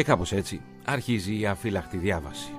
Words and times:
Και 0.00 0.06
κάπως 0.06 0.32
έτσι 0.32 0.60
αρχίζει 0.84 1.40
η 1.40 1.46
αφύλακτη 1.46 1.96
διάβαση. 1.96 2.52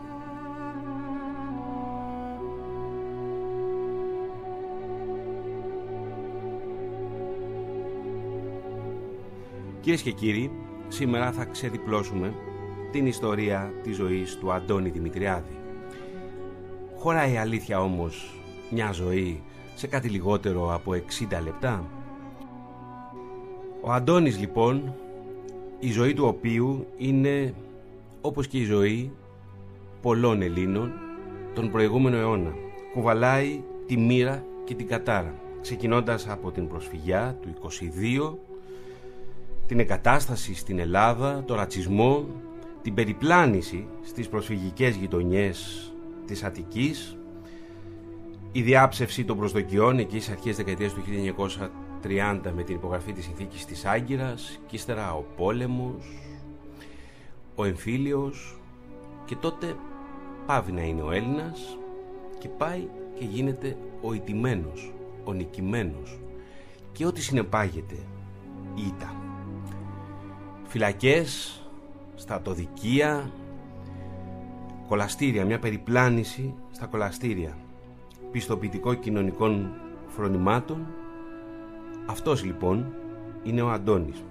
Κυρίες 9.81 10.01
και 10.01 10.11
κύριοι, 10.11 10.51
σήμερα 10.87 11.31
θα 11.31 11.45
ξεδιπλώσουμε 11.45 12.33
την 12.91 13.05
ιστορία 13.05 13.73
της 13.83 13.95
ζωής 13.95 14.37
του 14.37 14.51
Αντώνη 14.51 14.89
Δημητριάδη. 14.89 15.57
Χωράει 16.95 17.37
αλήθεια 17.37 17.81
όμως 17.81 18.41
μια 18.71 18.91
ζωή 18.91 19.43
σε 19.75 19.87
κάτι 19.87 20.09
λιγότερο 20.09 20.73
από 20.73 20.91
60 20.91 21.41
λεπτά; 21.43 21.85
Ο 23.81 23.91
Αντώνης 23.91 24.39
λοιπόν, 24.39 24.95
η 25.83 25.91
ζωή 25.91 26.13
του 26.13 26.25
οποίου 26.25 26.85
είναι 26.97 27.53
όπως 28.21 28.47
και 28.47 28.57
η 28.57 28.63
ζωή 28.63 29.11
πολλών 30.01 30.41
Ελλήνων 30.41 30.91
τον 31.53 31.71
προηγούμενο 31.71 32.17
αιώνα. 32.17 32.53
Κουβαλάει 32.93 33.63
τη 33.85 33.97
μοίρα 33.97 34.43
και 34.63 34.75
την 34.75 34.87
κατάρα, 34.87 35.35
ξεκινώντας 35.61 36.29
από 36.29 36.51
την 36.51 36.67
προσφυγιά 36.67 37.37
του 37.41 37.49
22, 38.33 38.37
την 39.67 39.79
εγκατάσταση 39.79 40.55
στην 40.55 40.79
Ελλάδα, 40.79 41.43
το 41.45 41.55
ρατσισμό, 41.55 42.25
την 42.81 42.93
περιπλάνηση 42.93 43.87
στις 44.01 44.27
προσφυγικές 44.27 44.95
γειτονιές 44.95 45.91
της 46.25 46.43
Αττικής, 46.43 47.17
η 48.51 48.61
διάψευση 48.61 49.23
των 49.23 49.37
προσδοκιών 49.37 49.99
εκεί 49.99 50.19
στις 50.19 50.29
αρχές 50.29 50.55
δεκαετίας 50.55 50.93
του 50.93 51.01
1930 52.03 52.51
με 52.55 52.63
την 52.63 52.75
υπογραφή 52.75 53.13
της 53.13 53.25
συνθήκης 53.25 53.65
της 53.65 53.85
Άγκυρας 53.85 54.59
και 54.67 54.75
ύστερα 54.75 55.13
ο 55.13 55.23
πόλεμος, 55.35 56.21
ο 57.55 57.65
εμφύλιος 57.65 58.59
και 59.25 59.35
τότε 59.35 59.75
πάβει 60.45 60.71
να 60.71 60.81
είναι 60.81 61.01
ο 61.01 61.11
Έλληνας 61.11 61.77
και 62.39 62.47
πάει 62.47 62.87
και 63.19 63.25
γίνεται 63.25 63.77
ο 64.01 64.13
ιτημένος, 64.13 64.93
ο 65.23 65.33
νικημένος 65.33 66.19
και 66.91 67.05
ό,τι 67.05 67.21
συνεπάγεται 67.21 67.95
η 68.75 68.81
ήττα. 68.87 69.15
Φυλακές, 70.67 71.61
στρατοδικεία, 72.15 73.31
κολαστήρια, 74.87 75.45
μια 75.45 75.59
περιπλάνηση 75.59 76.53
στα 76.71 76.85
κολαστήρια 76.85 77.57
πιστοποιητικό 78.31 78.93
κοινωνικών 78.93 79.71
φρονημάτων 80.07 80.87
αυτός 82.11 82.43
λοιπόν 82.43 82.85
είναι 83.43 83.61
ο 83.61 83.69
Αντώνης 83.69 84.23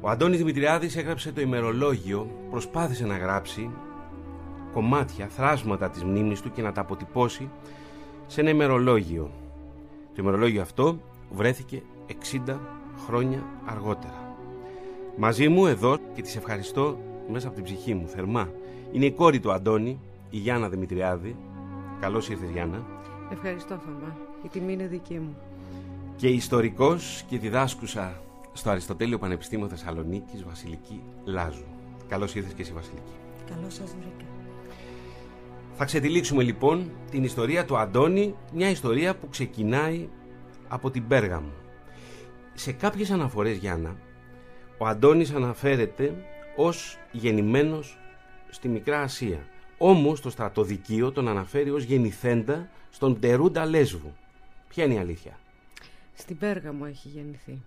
ο 0.00 0.08
Αντώνης 0.08 0.38
Δημητριάδης 0.38 0.96
έγραψε 0.96 1.32
το 1.32 1.40
ημερολόγιο 1.40 2.30
προσπάθησε 2.50 3.06
να 3.06 3.16
γράψει 3.16 3.70
κομμάτια, 4.72 5.26
θράσματα 5.26 5.90
της 5.90 6.04
μνήμης 6.04 6.40
του 6.40 6.52
και 6.52 6.62
να 6.62 6.72
τα 6.72 6.80
αποτυπώσει 6.80 7.50
σε 8.26 8.40
ένα 8.40 8.50
ημερολόγιο 8.50 9.30
το 10.14 10.22
ημερολόγιο 10.22 10.62
αυτό 10.62 10.98
βρέθηκε 11.30 11.82
60 12.46 12.56
χρόνια 13.06 13.44
αργότερα 13.66 14.36
μαζί 15.16 15.48
μου 15.48 15.66
εδώ 15.66 15.98
και 16.14 16.22
τις 16.22 16.36
ευχαριστώ 16.36 16.98
μέσα 17.30 17.46
από 17.46 17.56
την 17.56 17.64
ψυχή 17.64 17.94
μου 17.94 18.08
θερμά 18.08 18.48
είναι 18.92 19.04
η 19.04 19.12
κόρη 19.12 19.40
του 19.40 19.52
Αντώνη, 19.52 20.00
η 20.30 20.36
Γιάννα 20.36 20.68
Δημητριάδη. 20.68 21.36
Καλώς 22.00 22.28
ήρθες 22.28 22.50
Γιάννα. 22.50 22.86
Ευχαριστώ 23.32 23.78
Θωμά. 23.84 24.16
Η 24.42 24.48
τιμή 24.48 24.72
είναι 24.72 24.86
δική 24.86 25.18
μου. 25.18 25.36
Και 26.18 26.28
ιστορικός 26.28 27.24
και 27.28 27.38
διδάσκουσα 27.38 28.22
στο 28.52 28.70
Αριστοτέλειο 28.70 29.18
Πανεπιστήμιο 29.18 29.68
Θεσσαλονίκης 29.68 30.44
Βασιλική 30.44 31.02
Λάζου. 31.24 31.64
Καλώς 32.08 32.34
ήρθες 32.34 32.52
και 32.52 32.62
εσύ 32.62 32.72
Βασιλική. 32.72 33.12
Καλώς 33.50 33.74
σας 33.74 33.90
βρήκα. 33.90 34.24
Θα 35.76 35.84
ξετυλίξουμε 35.84 36.42
λοιπόν 36.42 36.90
την 37.10 37.24
ιστορία 37.24 37.64
του 37.64 37.78
Αντώνη, 37.78 38.34
μια 38.52 38.70
ιστορία 38.70 39.16
που 39.16 39.28
ξεκινάει 39.28 40.08
από 40.68 40.90
την 40.90 41.06
Πέργαμο. 41.06 41.52
Σε 42.54 42.72
κάποιες 42.72 43.10
αναφορές 43.10 43.56
Γιάννα, 43.56 43.96
ο 44.78 44.86
Αντώνης 44.86 45.32
αναφέρεται 45.32 46.24
ως 46.56 46.98
γεννημένος 47.12 47.98
στη 48.50 48.68
Μικρά 48.68 49.00
Ασία. 49.00 49.46
Όμως 49.78 50.20
το 50.20 50.30
στρατοδικείο 50.30 51.12
τον 51.12 51.28
αναφέρει 51.28 51.70
ως 51.70 51.82
γεννηθέντα 51.82 52.68
στον 52.90 53.20
Τερούντα 53.20 53.66
Λέσβου. 53.66 54.12
Ποια 54.68 54.84
είναι 54.84 54.94
η 54.94 54.98
αλήθεια; 54.98 55.38
Στην 56.18 56.38
Πέργαμο 56.38 56.84
έχει 56.88 57.08
γεννηθεί. 57.08 57.58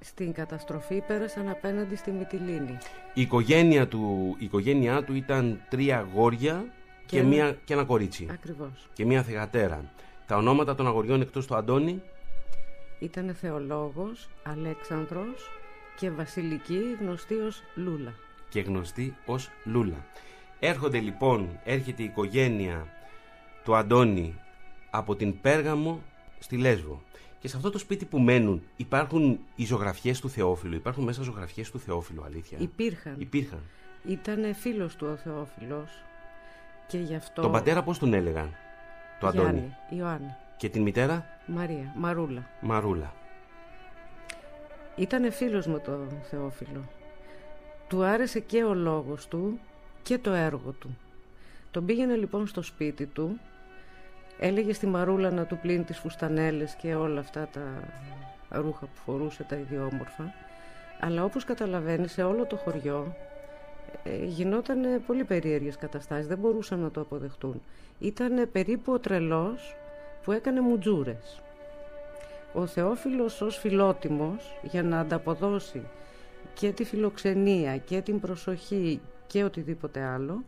Στην 0.00 0.32
καταστροφή 0.32 1.00
πέρασαν 1.06 1.48
απέναντι 1.48 1.96
στη 1.96 2.10
Μυτιλίνη. 2.10 2.78
Η 3.14 3.20
οικογένεια 3.20 3.88
του, 3.88 4.34
η 4.38 4.44
οικογένειά 4.44 5.04
του 5.04 5.14
ήταν 5.14 5.60
τρία 5.68 5.98
αγόρια 5.98 6.64
και, 7.06 7.16
Και 7.16 7.22
μία, 7.22 7.58
και 7.64 7.72
ένα 7.72 7.84
κορίτσι. 7.84 8.26
Ακριβώς. 8.30 8.88
Και 8.92 9.04
μία 9.04 9.22
θεγατέρα. 9.22 9.84
Τα 10.26 10.36
ονόματα 10.36 10.74
των 10.74 10.86
αγοριών 10.86 11.20
εκτός 11.20 11.46
του 11.46 11.54
Αντώνη; 11.56 12.02
Ήταν 12.98 13.34
θεολόγος, 13.34 14.28
Αλέξανδρος 14.42 15.50
και 15.96 16.10
βασιλική 16.10 16.80
γνωστή 17.00 17.34
ως 17.34 17.62
Λούλα. 17.74 18.14
και 18.48 18.60
γνωστή 18.60 19.16
ως 19.26 19.50
Λούλα. 19.64 20.06
Έρχονται 20.60 20.98
λοιπόν, 20.98 21.60
έρχεται 21.64 22.02
η 22.02 22.04
οικογένεια 22.04 22.86
του 23.64 23.76
Αντώνη 23.76 24.34
από 24.90 25.16
την 25.16 25.40
Πέργαμο 25.40 26.02
στη 26.38 26.56
Λέσβο. 26.56 27.02
Και 27.38 27.48
σε 27.48 27.56
αυτό 27.56 27.70
το 27.70 27.78
σπίτι 27.78 28.04
που 28.04 28.18
μένουν 28.18 28.62
υπάρχουν 28.76 29.38
οι 29.54 29.64
ζωγραφιές 29.64 30.20
του 30.20 30.30
Θεόφιλου. 30.30 30.74
Υπάρχουν 30.74 31.04
μέσα 31.04 31.22
ζωγραφιές 31.22 31.70
του 31.70 31.78
Θεόφιλου, 31.78 32.24
αλήθεια. 32.24 32.58
Υπήρχαν. 32.60 33.14
Υπήρχαν. 33.18 33.60
Ήταν 34.06 34.54
φίλος 34.54 34.96
του 34.96 35.06
ο 35.10 35.16
Θεόφιλος 35.16 35.90
και 36.86 36.98
γι' 36.98 37.14
αυτό... 37.14 37.42
Τον 37.42 37.52
πατέρα 37.52 37.82
πώς 37.82 37.98
τον 37.98 38.14
έλεγαν, 38.14 38.54
το 39.20 39.26
Αντώνη. 39.26 39.50
Γιάννη, 39.50 39.74
Ιωάννη, 39.90 40.34
Και 40.56 40.68
την 40.68 40.82
μητέρα, 40.82 41.26
Μαρία, 41.46 41.92
Μαρούλα. 41.96 42.50
Μαρούλα. 42.60 43.14
Ήταν 44.96 45.32
φίλος 45.32 45.66
με 45.66 45.78
τον 45.78 46.08
Θεόφιλο. 46.30 46.88
Του 47.88 48.04
άρεσε 48.04 48.40
και 48.40 48.64
ο 48.64 48.74
λόγος 48.74 49.28
του 49.28 49.58
και 50.02 50.18
το 50.18 50.32
έργο 50.32 50.70
του. 50.70 50.98
Τον 51.70 51.84
πήγαινε 51.84 52.14
λοιπόν 52.14 52.46
στο 52.46 52.62
σπίτι 52.62 53.06
του, 53.06 53.38
έλεγε 54.38 54.72
στη 54.72 54.86
Μαρούλα 54.86 55.30
να 55.30 55.44
του 55.44 55.58
πλύνει 55.58 55.84
τις 55.84 55.98
φουστανέλες 55.98 56.74
και 56.74 56.94
όλα 56.94 57.20
αυτά 57.20 57.48
τα 57.52 57.60
ρούχα 58.60 58.86
που 58.86 59.00
φορούσε 59.04 59.42
τα 59.42 59.56
ιδιόμορφα. 59.56 60.32
Αλλά 61.00 61.24
όπως 61.24 61.44
καταλαβαίνεις 61.44 62.12
σε 62.12 62.22
όλο 62.22 62.46
το 62.46 62.56
χωριό 62.56 63.16
ε, 64.04 64.24
γινόταν 64.24 65.02
πολύ 65.06 65.24
περίεργες 65.24 65.76
καταστάσεις, 65.76 66.26
δεν 66.26 66.38
μπορούσαν 66.38 66.78
να 66.78 66.90
το 66.90 67.00
αποδεχτούν. 67.00 67.62
Ήταν 67.98 68.48
περίπου 68.52 68.92
ο 68.92 68.98
τρελός 68.98 69.76
που 70.22 70.32
έκανε 70.32 70.60
μουτζούρες. 70.60 71.42
Ο 72.52 72.66
Θεόφιλος 72.66 73.40
ως 73.40 73.56
φιλότιμος 73.56 74.58
για 74.62 74.82
να 74.82 75.00
ανταποδώσει 75.00 75.82
και 76.54 76.72
τη 76.72 76.84
φιλοξενία 76.84 77.76
και 77.76 78.00
την 78.00 78.20
προσοχή 78.20 79.00
και 79.26 79.44
οτιδήποτε 79.44 80.02
άλλο 80.02 80.42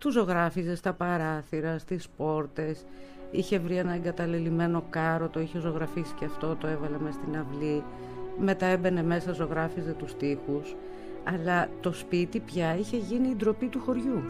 του 0.00 0.10
ζωγράφιζε 0.10 0.74
στα 0.74 0.92
παράθυρα, 0.92 1.78
στις 1.78 2.08
πόρτες. 2.16 2.84
Είχε 3.30 3.58
βρει 3.58 3.76
ένα 3.76 3.94
εγκαταλελειμμένο 3.94 4.84
κάρο 4.90 5.28
το 5.28 5.40
είχε 5.40 5.58
ζωγραφίσει 5.58 6.14
και 6.18 6.24
αυτό 6.24 6.56
το 6.56 6.66
έβαλε 6.66 6.98
μες 6.98 7.14
στην 7.14 7.36
αυλή. 7.36 7.84
Μετά 8.38 8.66
έμπαινε 8.66 9.02
μέσα 9.02 9.32
ζωγράφιζε 9.32 9.92
τους 9.92 10.16
τοίχους. 10.16 10.76
Αλλά 11.24 11.68
το 11.80 11.92
σπίτι 11.92 12.40
πια 12.40 12.76
είχε 12.76 12.96
γίνει 12.96 13.28
η 13.28 13.34
ντροπή 13.34 13.66
του 13.66 13.80
χωριού 13.80 14.22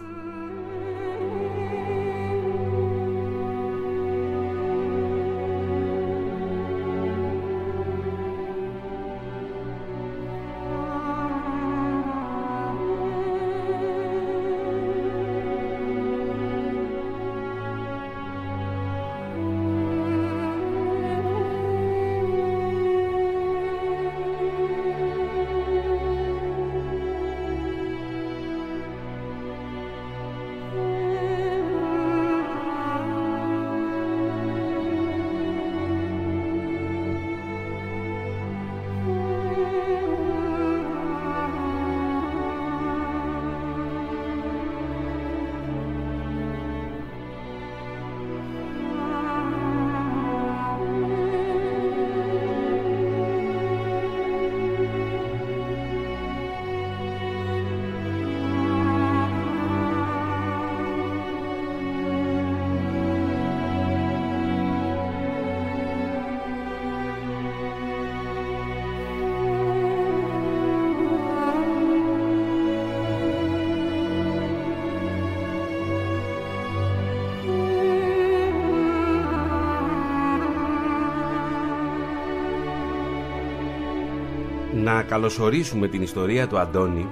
να 84.94 85.02
καλωσορίσουμε 85.02 85.88
την 85.88 86.02
ιστορία 86.02 86.46
του 86.46 86.58
Αντώνη 86.58 87.08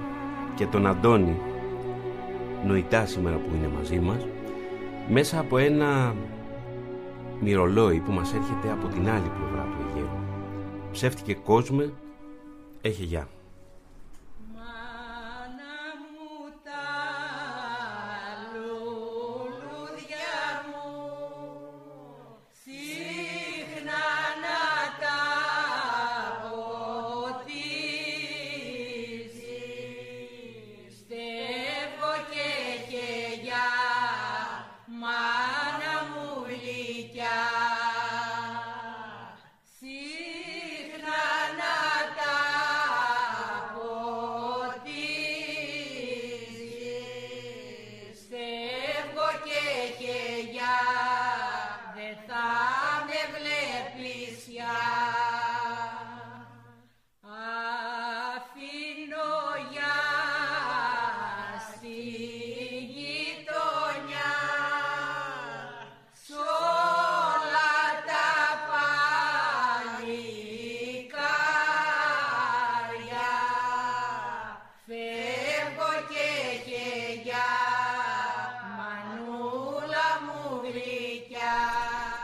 και 0.55 0.65
τον 0.65 0.87
Αντώνη 0.87 1.39
νοητά 2.65 3.05
σήμερα 3.05 3.35
που 3.35 3.55
είναι 3.55 3.67
μαζί 3.67 3.99
μας 3.99 4.27
μέσα 5.09 5.39
από 5.39 5.57
ένα 5.57 6.15
μυρολόι 7.39 7.99
που 7.99 8.11
μας 8.11 8.33
έρχεται 8.33 8.71
από 8.71 8.87
την 8.87 9.09
άλλη 9.09 9.31
πλευρά 9.37 9.67
του 9.71 9.85
Αιγαίου. 9.89 10.09
Ψεύτηκε 10.91 11.33
κόσμε, 11.33 11.93
έχει 12.81 13.03
γεια. 13.03 13.27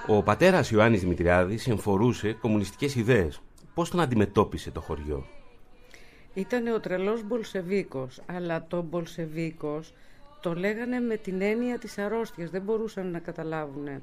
Ο 0.07 0.23
πατέρας 0.23 0.71
Ιωάννης 0.71 1.01
Δημητριάδης 1.01 1.67
εμφορούσε 1.67 2.33
κομμουνιστικές 2.33 2.95
ιδέες. 2.95 3.41
Πώς 3.73 3.89
τον 3.89 3.99
αντιμετώπισε 3.99 4.71
το 4.71 4.81
χωριό; 4.81 5.25
Ήταν 6.33 6.67
ο 6.67 6.79
τρελός 6.79 7.23
Μπολσεβίκος, 7.23 8.21
αλλά 8.25 8.65
το 8.67 8.81
Μπολσεβίκος 8.81 9.93
το 10.41 10.53
λέγανε 10.53 10.99
με 10.99 11.15
την 11.15 11.41
έννοια 11.41 11.79
της 11.79 11.97
αρρώστιας. 11.97 12.49
Δεν 12.49 12.61
μπορούσαν 12.61 13.11
να 13.11 13.19
καταλάβουν 13.19 13.87
ε, 13.87 14.01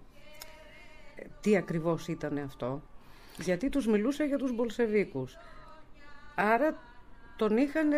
τι 1.40 1.56
ακριβώς 1.56 2.08
ήταν 2.08 2.38
αυτό. 2.38 2.82
Γιατί 3.38 3.68
τους 3.68 3.86
μιλούσε 3.86 4.24
για 4.24 4.38
τους 4.38 4.54
Μπολσεβίκους. 4.54 5.36
Άρα 6.34 6.76
τον 7.36 7.56
είχαν 7.56 7.92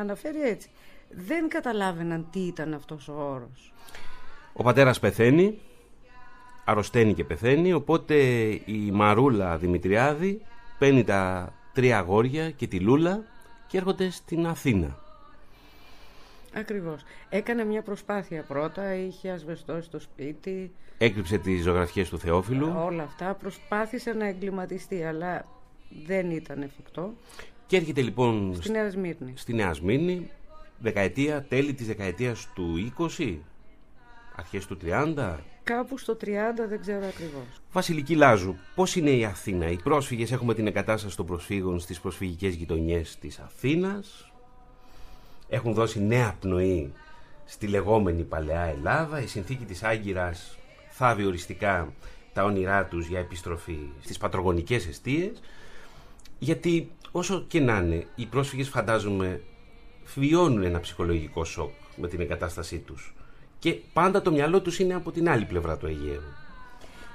αναφέρει 0.00 0.42
έτσι. 0.42 0.70
Δεν 1.10 1.48
καταλάβαιναν 1.48 2.26
τι 2.32 2.40
ήταν 2.40 2.74
αυτός 2.74 3.08
ο 3.08 3.12
όρος. 3.12 3.72
Ο 4.52 4.62
πατέρας 4.62 5.00
πεθαίνει 5.00 5.58
αρρωσταίνει 6.64 7.14
και 7.14 7.24
πεθαίνει 7.24 7.72
οπότε 7.72 8.14
η 8.64 8.90
Μαρούλα 8.92 9.56
Δημητριάδη 9.56 10.40
παίρνει 10.78 11.04
τα 11.04 11.52
τρία 11.72 11.98
αγόρια 11.98 12.50
και 12.50 12.66
τη 12.66 12.80
Λούλα 12.80 13.22
και 13.66 13.76
έρχονται 13.76 14.10
στην 14.10 14.46
Αθήνα. 14.46 14.98
Ακριβώς. 16.54 17.02
Έκανε 17.28 17.64
μια 17.64 17.82
προσπάθεια 17.82 18.42
πρώτα, 18.42 18.94
είχε 18.94 19.30
ασβεστώσει 19.30 19.86
στο 19.86 19.98
σπίτι. 19.98 20.72
Έκρυψε 20.98 21.38
τις 21.38 21.62
ζωγραφιές 21.62 22.08
του 22.08 22.18
Θεόφιλου. 22.18 22.72
Όλα 22.76 23.02
αυτά. 23.02 23.34
Προσπάθησε 23.34 24.12
να 24.12 24.26
εγκληματιστεί, 24.26 25.04
αλλά 25.04 25.44
δεν 26.06 26.30
ήταν 26.30 26.62
εφικτό. 26.62 27.14
Και 27.66 27.76
έρχεται 27.76 28.00
λοιπόν 28.00 28.54
στη 28.54 28.70
Νέα 28.70 28.90
Σμύρνη. 28.90 29.32
Στη 29.36 29.54
Νέα 29.54 29.72
Σμύρνη, 29.72 30.30
δεκαετία, 30.78 31.42
τέλη 31.42 31.74
της 31.74 31.86
δεκαετίας 31.86 32.48
του 32.54 32.92
20, 33.18 33.38
αρχές 34.36 34.66
του 34.66 34.76
30. 34.76 35.36
Κάπου 35.64 35.98
στο 35.98 36.16
30 36.20 36.26
δεν 36.68 36.80
ξέρω 36.80 37.06
ακριβώς. 37.06 37.60
Βασιλική 37.72 38.14
Λάζου, 38.14 38.54
πώς 38.74 38.96
είναι 38.96 39.10
η 39.10 39.24
Αθήνα; 39.24 39.70
Οι 39.70 39.76
πρόσφυγες 39.76 40.32
έχουμε 40.32 40.54
την 40.54 40.66
εγκατάσταση 40.66 41.16
των 41.16 41.26
προσφύγων 41.26 41.80
στις 41.80 42.00
προσφυγικές 42.00 42.54
γειτονιές 42.54 43.18
της 43.20 43.38
Αθήνας. 43.38 44.32
Έχουν 45.48 45.74
δώσει 45.74 46.02
νέα 46.02 46.36
πνοή 46.40 46.92
στη 47.44 47.66
λεγόμενη 47.66 48.22
Παλαιά 48.22 48.60
Ελλάδα. 48.60 49.20
Η 49.20 49.26
συνθήκη 49.26 49.64
της 49.64 49.82
Άγκυρας 49.82 50.58
θάβει 50.90 51.24
οριστικά 51.24 51.92
τα 52.32 52.44
όνειρά 52.44 52.84
τους 52.84 53.06
για 53.06 53.18
επιστροφή 53.18 53.78
στις 54.00 54.18
πατρογονικές 54.18 54.86
αιστείες. 54.86 55.40
Γιατί 56.38 56.90
όσο 57.12 57.44
και 57.48 57.60
να 57.60 57.76
είναι, 57.76 58.06
οι 58.14 58.26
πρόσφυγες 58.26 58.68
φαντάζομαι 58.68 59.42
βιώνουν 60.14 60.62
ένα 60.62 60.80
ψυχολογικό 60.80 61.44
σοκ 61.44 61.72
με 61.96 62.08
την 62.08 62.20
εγκατάστασή 62.20 62.78
τους 62.78 63.14
και 63.64 63.76
πάντα 63.92 64.22
το 64.22 64.30
μυαλό 64.30 64.60
τους 64.60 64.78
είναι 64.78 64.94
από 64.94 65.10
την 65.10 65.28
άλλη 65.28 65.44
πλευρά 65.44 65.76
του 65.76 65.86
Αιγαίου. 65.86 66.22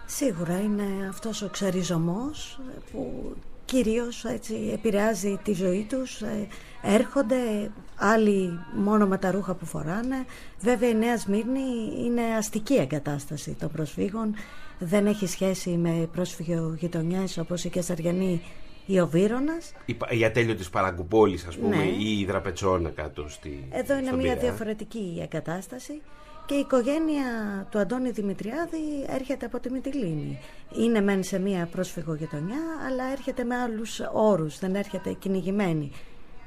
Σίγουρα 0.06 0.60
είναι 0.62 1.08
αυτός 1.10 1.42
ο 1.42 1.50
ξαριζωμός 1.50 2.60
που 2.92 3.34
κυρίως 3.66 4.26
έτσι 4.26 4.70
επηρεάζει 4.74 5.40
τη 5.44 5.54
ζωή 5.54 5.88
τους. 5.90 6.22
Ε, 6.22 6.48
έρχονται 6.82 7.72
άλλοι 7.96 8.60
μόνο 8.76 9.08
με 9.08 9.18
τα 9.18 9.32
ρούχα 9.32 9.54
που 9.54 9.66
φοράνε. 9.66 10.26
Βέβαια 10.60 10.90
η 10.90 10.96
Νέα 10.96 11.18
Σμύρνη 11.18 11.62
είναι 12.06 12.22
αστική 12.38 12.74
εγκατάσταση 12.74 13.56
των 13.60 13.72
προσφύγων. 13.72 14.36
Δεν 14.80 15.08
έχει 15.08 15.28
σχέση 15.28 15.70
με 15.70 16.10
πρόσφυγιο 16.12 16.76
γειτονιές 16.80 17.38
όπως 17.38 17.64
η 17.64 17.70
Κεσαριανή 17.70 18.42
ή 18.86 19.00
ο 19.00 19.08
Βύρονας. 19.08 19.74
Η, 19.86 19.98
η 20.10 20.26
ατέλειο 20.26 20.56
της 20.56 20.70
Παραγκουπόλης 20.70 21.46
ας 21.46 21.58
πούμε 21.58 21.76
ναι. 21.76 21.84
ή 21.84 22.20
η 22.20 22.26
Δραπετσόνα 22.26 22.90
κάτω 22.90 23.30
στη 23.30 23.68
Εδώ 23.72 23.98
είναι 23.98 24.16
μια 24.16 24.36
διαφορετική 24.36 25.20
εγκατάσταση. 25.22 26.02
Και 26.50 26.56
η 26.56 26.60
οικογένεια 26.60 27.26
του 27.72 27.80
Αντώνη 27.80 28.12
Δημητριάδη 28.12 29.06
έρχεται 29.08 29.46
από 29.46 29.60
τη 29.60 29.72
Μυτιλίνη. 29.72 30.40
Είναι 30.80 31.02
μεν 31.02 31.24
σε 31.24 31.40
μία 31.40 31.68
πρόσφυγο 31.72 32.16
γειτονιά, 32.16 32.60
αλλά 32.88 33.12
έρχεται 33.12 33.44
με 33.44 33.56
άλλους 33.56 34.00
όρους, 34.14 34.60
δεν 34.60 34.76
έρχεται 34.76 35.14
κυνηγημένη. 35.14 35.92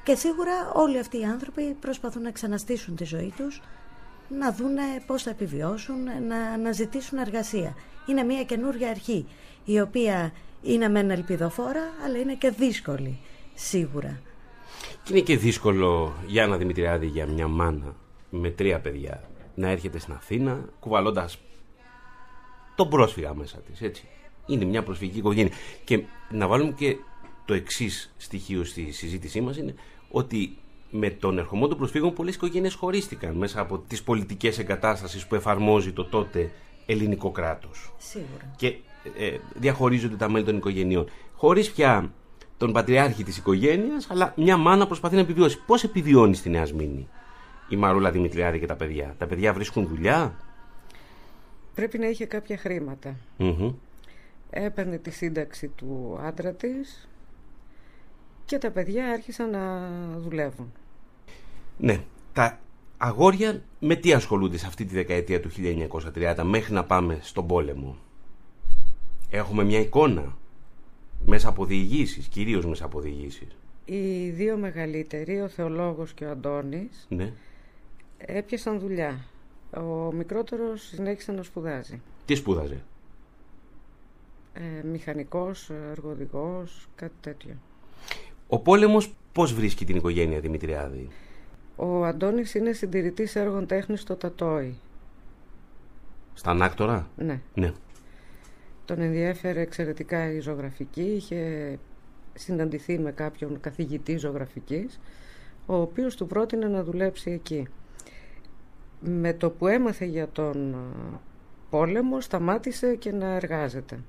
Και 0.04 0.14
σίγουρα 0.14 0.52
όλοι 0.74 0.98
αυτοί 0.98 1.20
οι 1.20 1.24
άνθρωποι 1.24 1.76
προσπαθούν 1.80 2.22
να 2.22 2.30
ξαναστήσουν 2.30 2.96
τη 2.96 3.04
ζωή 3.04 3.32
τους, 3.36 3.60
να 4.28 4.52
δούνε 4.52 4.82
πώς 5.06 5.22
θα 5.22 5.30
επιβιώσουν, 5.30 6.04
να 6.28 6.36
αναζητήσουν 6.36 7.18
εργασία. 7.18 7.74
Είναι 8.06 8.22
μία 8.22 8.44
καινούργια 8.44 8.88
αρχή, 8.88 9.26
η 9.64 9.80
οποία 9.80 10.32
είναι 10.62 10.88
μεν 10.88 11.10
ελπιδοφόρα, 11.10 11.92
αλλά 12.04 12.18
είναι 12.18 12.34
και 12.34 12.50
δύσκολη, 12.50 13.18
σίγουρα. 13.54 14.20
Και 15.02 15.12
είναι 15.12 15.22
και 15.22 15.36
δύσκολο, 15.36 16.12
Γιάννα 16.26 16.56
Δημητριάδη, 16.56 17.06
για 17.06 17.26
μια 17.26 17.48
μάνα 17.48 17.94
με 18.30 18.50
τρία 18.50 18.80
παιδιά 18.80 19.22
να 19.54 19.68
έρχεται 19.68 19.98
στην 19.98 20.14
Αθήνα 20.14 20.64
κουβαλώντας 20.80 21.38
τον 22.74 22.88
πρόσφυγα 22.88 23.34
μέσα 23.34 23.58
της. 23.58 23.80
Έτσι. 23.80 24.08
Είναι 24.46 24.64
μια 24.64 24.82
προσφυγική 24.82 25.18
οικογένεια. 25.18 25.52
Και 25.84 26.02
να 26.30 26.46
βάλουμε 26.46 26.72
και 26.72 26.96
το 27.44 27.54
εξής 27.54 28.12
στοιχείο 28.16 28.64
στη 28.64 28.92
συζήτησή 28.92 29.40
μας 29.40 29.56
είναι 29.56 29.74
ότι 30.10 30.56
με 30.90 31.10
τον 31.10 31.38
ερχομό 31.38 31.68
των 31.68 31.78
προσφύγων 31.78 32.12
πολλές 32.12 32.34
οικογένειες 32.34 32.74
χωρίστηκαν 32.74 33.34
μέσα 33.34 33.60
από 33.60 33.78
τις 33.78 34.02
πολιτικές 34.02 34.58
εγκατάστασεις 34.58 35.26
που 35.26 35.34
εφαρμόζει 35.34 35.92
το 35.92 36.04
τότε 36.04 36.50
ελληνικό 36.86 37.30
κράτος. 37.30 37.92
Σίγουρα. 37.98 38.52
Και 38.56 38.66
ε, 39.18 39.36
διαχωρίζονται 39.54 40.16
τα 40.16 40.30
μέλη 40.30 40.44
των 40.44 40.56
οικογενειών. 40.56 41.08
Χωρίς 41.34 41.70
πια 41.72 42.12
τον 42.56 42.72
πατριάρχη 42.72 43.24
της 43.24 43.36
οικογένειας, 43.36 44.10
αλλά 44.10 44.32
μια 44.36 44.56
μάνα 44.56 44.86
προσπαθεί 44.86 45.14
να 45.14 45.20
επιβιώσει. 45.20 45.58
Πώς 45.66 45.84
επιβιώνει 45.84 46.34
στη 46.34 46.50
Νέα 46.50 46.66
Σμήνη; 46.66 47.08
Η 47.74 47.76
Μαρούλα 47.76 48.10
Δημητριάδη 48.10 48.58
και 48.58 48.66
τα 48.66 48.76
παιδιά. 48.76 49.14
Τα 49.18 49.26
παιδιά 49.26 49.52
βρίσκουν 49.52 49.86
δουλειά; 49.86 50.36
Πρέπει 51.74 51.98
να 51.98 52.08
είχε 52.08 52.26
κάποια 52.26 52.56
χρήματα. 52.56 53.16
Έπαιρνε 54.50 54.98
τη 54.98 55.10
σύνταξη 55.10 55.68
του 55.68 56.18
άντρα 56.20 56.52
της 56.52 57.08
και 58.44 58.58
τα 58.58 58.70
παιδιά 58.70 59.08
άρχισαν 59.08 59.50
να 59.50 59.88
δουλεύουν. 60.18 60.72
Ναι. 61.78 62.00
Τα 62.32 62.58
αγόρια 62.96 63.62
με 63.78 63.94
τι 63.94 64.12
ασχολούνται 64.12 64.58
σε 64.58 64.66
αυτή 64.66 64.84
τη 64.84 64.94
δεκαετία 64.94 65.40
του 65.40 65.50
1930 66.14 66.42
μέχρι 66.42 66.74
να 66.74 66.84
πάμε 66.84 67.18
στον 67.22 67.46
πόλεμο; 67.46 67.96
Έχουμε 69.30 69.64
μια 69.64 69.78
εικόνα 69.78 70.36
μέσα 71.24 71.48
από 71.48 71.64
διηγήσεις, 71.64 72.26
κυρίως 72.26 72.66
μέσα 72.66 72.84
από 72.84 73.00
διηγήσεις. 73.00 73.56
Οι 73.84 74.28
δύο 74.28 74.56
μεγαλύτεροι, 74.56 75.40
ο 75.40 75.48
Θεολόγος 75.48 76.12
και 76.12 76.24
ο 76.24 76.30
Αντώνης, 76.30 77.06
ναι 77.08 77.32
έπιασαν 78.26 78.78
δουλειά. 78.80 79.24
Ο 79.76 80.12
μικρότερος 80.12 80.82
συνέχισε 80.82 81.32
να 81.32 81.42
σπουδάζει. 81.42 82.00
Τι 82.24 82.34
σπούδαζε; 82.34 82.82
Ε, 84.52 84.86
μηχανικός, 84.86 85.70
εργοδικός, 85.90 86.88
κάτι 86.94 87.14
τέτοιο. 87.20 87.54
Ο 88.48 88.58
πόλεμος 88.58 89.14
πώς 89.32 89.54
βρίσκει 89.54 89.84
την 89.84 89.96
οικογένεια 89.96 90.40
Δημητριάδη; 90.40 91.08
Ο 91.76 92.04
Αντώνης 92.04 92.54
είναι 92.54 92.72
συντηρητής 92.72 93.36
έργων 93.36 93.66
τέχνης 93.66 94.00
στο 94.00 94.16
Τατόι. 94.16 94.78
Στα 96.34 96.50
ανάκτορα; 96.50 97.08
Ναι. 97.16 97.40
Ναι. 97.54 97.72
Τον 98.84 99.00
ενδιέφερε 99.00 99.60
εξαιρετικά 99.60 100.32
η 100.32 100.40
ζωγραφική. 100.40 101.02
Είχε 101.02 101.78
συναντηθεί 102.34 102.98
με 102.98 103.12
κάποιον 103.12 103.60
καθηγητή 103.60 104.16
ζωγραφικής, 104.16 105.00
ο 105.66 105.74
οποίος 105.74 106.16
του 106.16 106.26
πρότεινε 106.26 106.66
να 106.66 106.84
δουλέψει 106.84 107.30
εκεί. 107.30 107.68
Με 109.04 109.32
το 109.32 109.50
που 109.50 109.66
έμαθε 109.66 110.04
για 110.04 110.28
τον 110.28 110.76
πόλεμο, 111.70 112.20
σταμάτησε 112.20 112.94
και 112.94 113.12
να 113.12 113.26
εργάζεται. 113.26 114.00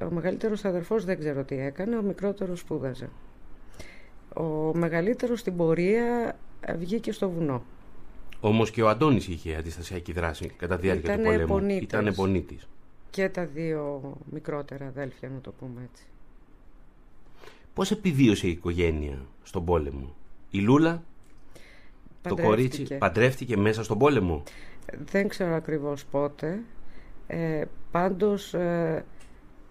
Ο 0.00 0.10
μεγαλύτερος 0.10 0.64
αδερφός 0.64 1.04
δεν 1.04 1.18
ξέρω 1.18 1.44
τι 1.44 1.58
έκανε, 1.58 1.96
ο 1.96 2.02
μικρότερος 2.02 2.58
σπούδαζε. 2.58 3.08
Ο 4.34 4.72
μεγαλύτερος 4.74 5.40
στην 5.40 5.56
πορεία 5.56 6.36
βγήκε 6.78 7.12
στο 7.12 7.30
βουνό. 7.30 7.62
Όμως 8.40 8.70
και 8.70 8.82
ο 8.82 8.88
Αντώνης 8.88 9.28
είχε 9.28 9.54
αντιστασιακή 9.54 10.12
δράση 10.12 10.46
κατά 10.56 10.76
τη 10.76 10.82
διάρκεια 10.82 11.16
του 11.16 11.22
πολέμου. 11.22 11.46
Πονίτες. 11.46 11.82
Ήταν 11.82 12.14
πονίτης. 12.14 12.68
Και 13.10 13.28
τα 13.28 13.46
δύο 13.46 14.12
μικρότερα 14.30 14.86
αδέλφια, 14.86 15.28
να 15.28 15.40
το 15.40 15.52
πούμε 15.52 15.88
έτσι. 15.92 16.04
Πώς 17.74 17.90
επιβίωσε 17.90 18.46
η 18.46 18.50
οικογένεια 18.50 19.18
στον 19.42 19.64
πόλεμο; 19.64 20.14
Η 20.50 20.58
Λούλα, 20.58 21.02
το 22.28 22.36
κορίτσι, 22.36 22.96
παντρεύτηκε 22.98 23.56
μέσα 23.56 23.84
στον 23.84 23.98
πόλεμο. 23.98 24.42
Δεν 25.10 25.28
ξέρω 25.28 25.54
ακριβώς 25.54 26.04
πότε. 26.04 26.58
Ε, 27.26 27.62
πάντως 27.90 28.54
ε, 28.54 29.04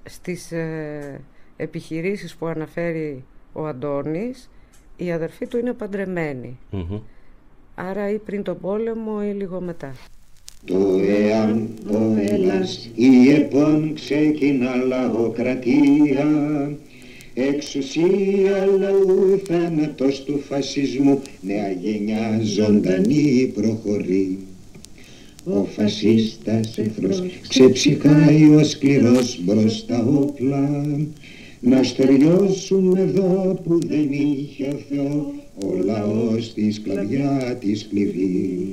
στις 0.03 0.51
ε, 0.51 1.21
επιχειρήσεις 1.55 2.35
που 2.35 2.45
αναφέρει 2.45 3.23
ο 3.53 3.65
Αντώνης 3.67 4.49
η 4.95 5.11
αδερφή 5.11 5.47
του 5.47 5.57
είναι 5.57 5.75
Άρα 7.75 8.09
ή 8.09 8.17
πριν 8.17 8.43
τον 8.43 8.59
πόλεμο 8.59 9.19
ή 9.23 9.33
λίγο 9.33 9.61
μετά. 9.61 9.95
Το 10.65 10.99
εάν 11.01 11.69
ο 11.91 12.15
Έλλας 12.19 12.89
η 12.95 13.31
επών 13.31 13.93
ξεκινά 13.93 14.75
λαοκρατία 14.75 16.25
Εξουσία 17.49 18.69
λαού 18.79 19.41
θάνατος 19.47 20.23
του 20.23 20.41
φασισμού. 20.49 21.21
Νέα 21.41 21.71
γενιά 21.71 22.39
ζωντανή 22.43 23.51
προχωρεί. 23.53 24.37
Ο 25.43 25.63
φασίστας 25.63 26.77
εχθρός 26.77 27.23
ξεψυχάει 27.47 28.55
ο 28.55 28.63
σκληρός 28.63 29.39
μπροστά 29.43 30.05
όπλα. 30.05 30.85
Να 31.59 31.83
στεριώσουμε 31.83 33.01
εδώ 33.01 33.61
που 33.63 33.79
δεν 33.87 34.07
είχε 34.11 34.67
ο 34.67 34.79
Θεός 34.89 35.25
Ο 35.55 35.83
λαός 35.83 36.53
τη 36.53 36.71
σκλαβιά 36.71 37.57
της 37.59 37.79
σκληρή 37.79 38.71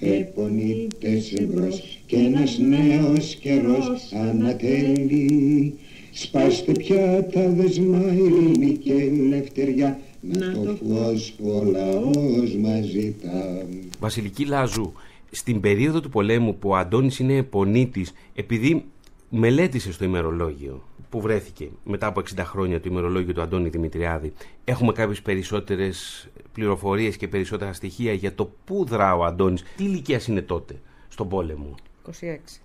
Επονίτες 0.00 1.32
εμπρός 1.32 1.98
και 2.06 2.16
ένας 2.16 2.58
νέος 2.58 3.34
καιρός 3.34 4.12
ανατέλει 4.12 5.74
Σπάστε 6.20 6.72
πια 6.72 7.26
τα 7.26 7.48
δεσμά 7.48 8.12
ειρήνη 8.12 8.76
και 8.76 8.92
ελευθεριά 8.92 10.00
να 10.20 10.52
το 10.52 10.76
φως 10.76 11.32
που 11.32 11.50
ο 11.50 11.64
λαός 11.64 12.56
μας 12.56 12.84
ζητά. 12.84 13.66
Βασιλική 13.98 14.44
Λάζου, 14.44 14.92
στην 15.30 15.60
περίοδο 15.60 16.00
του 16.00 16.08
πολέμου 16.08 16.56
που 16.56 16.68
ο 16.68 16.76
Αντώνης 16.76 17.18
είναι 17.18 17.42
πονίτης, 17.42 18.12
επειδή 18.34 18.84
μελέτησες 19.28 19.94
στο 19.94 20.04
ημερολόγιο 20.04 20.82
που 21.08 21.20
βρέθηκε 21.20 21.68
μετά 21.84 22.06
από 22.06 22.20
60 22.20 22.42
χρόνια 22.44 22.80
το 22.80 22.88
ημερολόγιο 22.90 23.34
του 23.34 23.42
Αντώνη 23.42 23.68
Δημητριάδη, 23.68 24.32
έχουμε 24.64 24.92
κάποιες 24.92 25.22
περισσότερες 25.22 26.28
πληροφορίες 26.52 27.16
και 27.16 27.28
περισσότερα 27.28 27.72
στοιχεία 27.72 28.12
για 28.12 28.34
το 28.34 28.50
πού 28.64 28.84
δρά 28.84 29.16
ο 29.16 29.24
Αντώνης. 29.24 29.62
Τι 29.76 29.84
ηλικία 29.84 30.20
είναι 30.28 30.42
τότε 30.42 30.80
στον 31.08 31.28
πόλεμο; 31.28 31.74
26. 32.06 32.10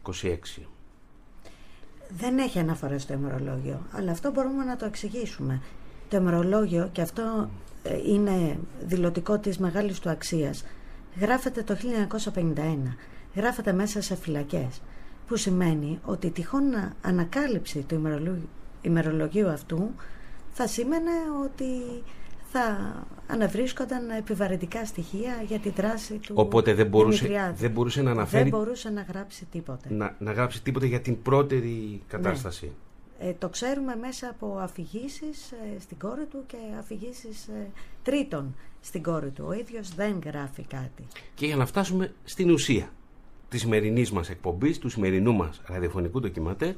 26. 0.04 0.68
Δεν 2.18 2.38
έχει 2.38 2.60
αναφορά 2.60 3.00
στο 3.00 3.14
ημερολόγιο, 3.14 3.82
αλλά 3.92 4.12
αυτό 4.12 4.32
μπορούμε 4.32 4.64
να 4.64 4.76
το 4.76 4.86
εξηγήσουμε. 4.86 5.62
Το 6.10 6.18
ημερολόγιο, 6.18 6.90
και 6.92 7.02
αυτό 7.02 7.50
ε, 7.84 7.98
είναι 8.06 8.58
δηλωτικό 8.86 9.38
της 9.40 9.58
μεγάλης 9.58 10.00
του 10.00 10.10
αξίας, 10.10 10.66
γράφεται 11.20 11.64
το 11.64 11.78
1951. 12.34 12.56
Γράφεται 13.36 13.74
μέσα 13.74 14.02
σε 14.02 14.16
φυλακές, 14.16 14.82
που 15.28 15.36
σημαίνει 15.36 16.00
ότι 16.06 16.28
η 16.28 16.32
τυχόν 16.32 16.64
ανακάλυψη 17.02 17.86
του 17.88 18.02
ημερολογίου 18.82 19.50
αυτού 19.50 19.92
θα 20.52 20.68
σήμαινε 20.68 21.12
ότι 21.44 21.66
θα 22.54 23.06
αναβρίσκονταν 23.28 24.10
επιβαρυντικά 24.10 24.86
στοιχεία 24.86 25.44
για 25.48 25.60
τη 25.60 25.70
δράση 25.70 26.14
του 26.14 26.34
Οπότε 26.38 26.74
δεν 26.74 26.88
μπορούσε, 26.88 27.54
δεν 27.56 27.72
μπορούσε 27.72 28.02
να 28.02 28.12
αναφέρει... 28.12 28.50
Δεν 28.50 28.60
μπορούσε 28.60 28.90
να 28.90 29.02
γράψει 29.02 29.46
τίποτε. 29.52 29.94
Να, 29.94 30.16
να 30.20 30.32
γράψει 30.32 30.62
τίποτε 30.62 30.86
για 30.86 31.02
την 31.02 31.22
πρώτερη 31.22 32.02
κατάσταση. 32.08 32.66
Ναι. 33.20 33.28
Ε, 33.28 33.34
το 33.40 33.50
ξέρουμε 33.50 33.96
μέσα 33.96 34.30
από 34.30 34.58
αφηγήσεις 34.60 35.52
ε, 35.52 35.80
στην 35.80 35.98
κόρη 35.98 36.26
του 36.26 36.44
και 36.48 36.58
αφηγήσεις 36.80 37.48
ε, 37.48 37.68
τρίτων 38.04 38.56
στην 38.82 39.04
κόρη 39.04 39.30
του. 39.30 39.46
Ο 39.48 39.54
ίδιος 39.54 39.96
δεν 39.96 40.20
γράφει 40.26 40.62
κάτι. 40.62 41.08
Και 41.36 41.46
για 41.46 41.56
να 41.56 41.66
φτάσουμε 41.66 42.14
στην 42.24 42.52
ουσία 42.52 42.90
της 43.50 43.62
σημερινής 43.62 44.12
μας 44.12 44.30
εκπομπής, 44.30 44.80
του 44.80 44.90
σημερινού 44.90 45.34
μας 45.34 45.62
ραδιοφωνικού 45.66 46.20
ντοκιματέρ, 46.20 46.74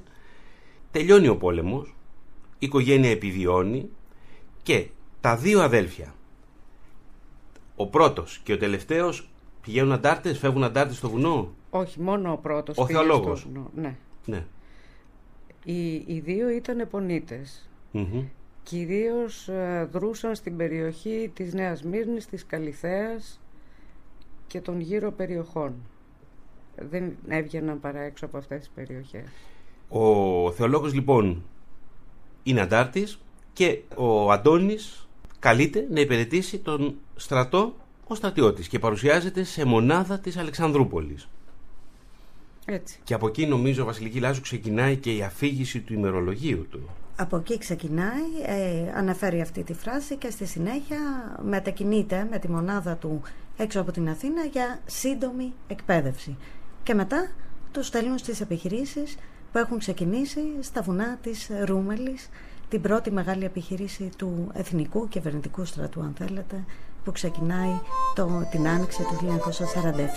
τελειώνει 0.91 1.27
ο 1.27 1.37
πόλεμος, 1.37 1.95
η 2.59 2.65
οικογένεια 2.65 3.09
επιβιώνει 3.09 3.89
και 4.63 4.87
τα 5.25 5.35
δύο 5.35 5.61
αδέλφια, 5.61 6.13
ο 7.75 7.87
πρώτος 7.87 8.39
και 8.43 8.53
ο 8.53 8.57
τελευταίος 8.57 9.29
πηγαίνουν 9.61 9.91
αντάρτες, 9.91 10.37
φεύγουν 10.37 10.63
αντάρτες 10.63 10.97
στο 10.97 11.09
βουνό; 11.09 11.53
Όχι, 11.69 12.01
μόνο 12.01 12.31
ο 12.31 12.37
πρώτος. 12.37 12.77
Ο 12.77 12.85
θεολόγος. 12.85 13.47
Ναι. 13.75 13.95
ναι. 14.25 14.45
Οι, 15.63 15.93
οι 15.93 16.19
δύο 16.19 16.49
ήταν 16.49 16.79
επονίτες. 16.79 17.69
Mm-hmm. 17.93 18.23
Κυρίως 18.63 19.47
ε, 19.47 19.89
δρούσαν 19.91 20.35
στην 20.35 20.57
περιοχή 20.57 21.31
της 21.33 21.53
Νέας 21.53 21.83
Μύρνης, 21.83 22.25
της 22.25 22.45
Καλυθέας 22.45 23.41
και 24.47 24.61
των 24.61 24.79
γύρω 24.79 25.11
περιοχών. 25.11 25.73
Δεν 26.75 27.15
έβγαιναν 27.27 27.79
παρά 27.79 27.99
έξω 27.99 28.25
από 28.25 28.37
αυτές 28.37 28.59
τις 28.59 28.69
περιοχές. 28.75 29.25
Ο 29.89 30.51
θεολόγος 30.51 30.93
λοιπόν 30.93 31.43
είναι 32.43 32.61
αντάρτης 32.61 33.19
και 33.53 33.81
ο 33.95 34.31
Αντώνης 34.31 35.04
καλείται 35.45 35.87
να 35.89 35.99
υπηρετήσει 35.99 36.57
τον 36.57 36.95
στρατό 37.15 37.75
ο 38.07 38.15
στρατιώτης 38.15 38.67
και 38.67 38.79
παρουσιάζεται 38.79 39.43
σε 39.43 39.65
μονάδα 39.65 40.19
της 40.19 40.37
Αλεξανδρούπολης. 40.37 41.27
Έτσι. 42.65 42.99
Και 43.03 43.13
από 43.13 43.27
εκεί 43.27 43.47
νομίζω 43.47 43.85
Βασιλική 43.85 44.19
Λάζου 44.19 44.41
ξεκινάει 44.41 44.95
και 44.95 45.15
η 45.15 45.23
αφήγηση 45.23 45.79
του 45.79 45.93
ημερολογίου 45.93 46.67
του. 46.69 46.89
Από 47.15 47.37
εκεί 47.37 47.57
ξεκινάει, 47.57 48.23
ε, 48.45 48.91
αναφέρει 48.95 49.41
αυτή 49.41 49.63
τη 49.63 49.73
φράση 49.73 50.15
και 50.15 50.29
στη 50.29 50.45
συνέχεια 50.45 50.99
μετακινείται 51.43 52.27
με 52.31 52.39
τη 52.39 52.49
μονάδα 52.49 52.95
του 52.95 53.21
έξω 53.57 53.81
από 53.81 53.91
την 53.91 54.09
Αθήνα 54.09 54.45
για 54.45 54.79
σύντομη 54.85 55.53
εκπαίδευση. 55.67 56.37
Και 56.83 56.93
μετά 56.93 57.31
το 57.71 57.83
στέλνουν 57.83 58.17
στις 58.17 58.41
επιχειρήσεις 58.41 59.17
που 59.51 59.57
έχουν 59.57 59.77
ξεκινήσει 59.77 60.41
στα 60.59 60.81
βουνά 60.81 61.17
της 61.21 61.49
Ρούμελης 61.63 62.29
την 62.69 62.81
πρώτη 62.81 63.11
μεγάλη 63.11 63.45
επιχείρηση 63.45 64.09
του 64.17 64.51
Εθνικού 64.53 65.07
Κυβερνητικού 65.07 65.65
Στρατού, 65.65 66.01
αν 66.01 66.13
θέλετε, 66.17 66.63
που 67.03 67.11
ξεκινάει 67.11 67.79
το, 68.15 68.47
την 68.51 68.67
άνοιξη 68.67 69.03
του 69.03 69.39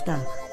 1947. 0.05 0.49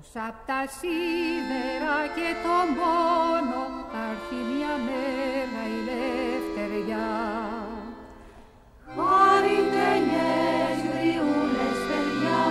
Απ' 0.00 0.46
τα 0.46 0.60
σίδερα 0.78 1.98
και 2.16 2.28
τον 2.44 2.66
πόνο 2.78 3.62
θα 3.92 4.02
έρθει 4.10 4.40
μια 4.50 4.74
μέρα 4.86 5.62
η 5.76 5.78
λευτεριά. 5.88 7.10
Χαριτενιές 8.94 10.78
γριούλες 10.88 11.78
παιδιά, 11.88 12.44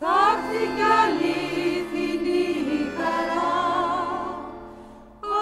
θα 0.00 0.14
έρθει 0.32 0.64
κι 0.76 0.86
αλήθινη 1.02 2.46
χαρά. 2.96 3.54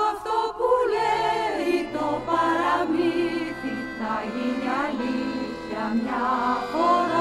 Αυτό 0.08 0.36
που 0.58 0.70
λέει 0.94 1.76
το 1.92 2.06
παραμύθι 2.28 3.74
θα 3.98 4.14
γίνει 4.32 4.68
αλήθεια 4.84 5.82
μια 6.02 6.28
φορά 6.72 7.19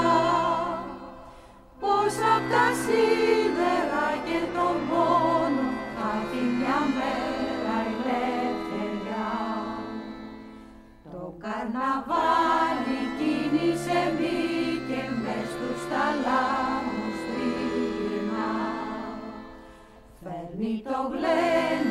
τα 2.51 2.65
σίδερα 2.81 4.07
και 4.27 4.39
το 4.55 4.67
πόνο 4.89 5.67
θα 5.95 6.11
μια 6.59 6.79
μέρα 6.97 7.75
ελευθεριά. 7.93 9.31
Το 11.11 11.33
καρναβάλι 11.43 12.99
κίνησε 13.17 13.99
μη 14.17 14.39
και 14.87 15.01
μες 15.21 15.49
τους 15.59 15.81
θαλάμους 15.89 17.17
τριγυρνά. 17.27 18.53
Φέρνει 20.23 20.73
το 20.85 20.99
γλένο 21.11 21.88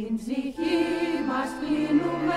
στην 0.00 0.16
ψυχή 0.16 0.76
μας 1.28 1.50
κλείνουμε 1.60 2.27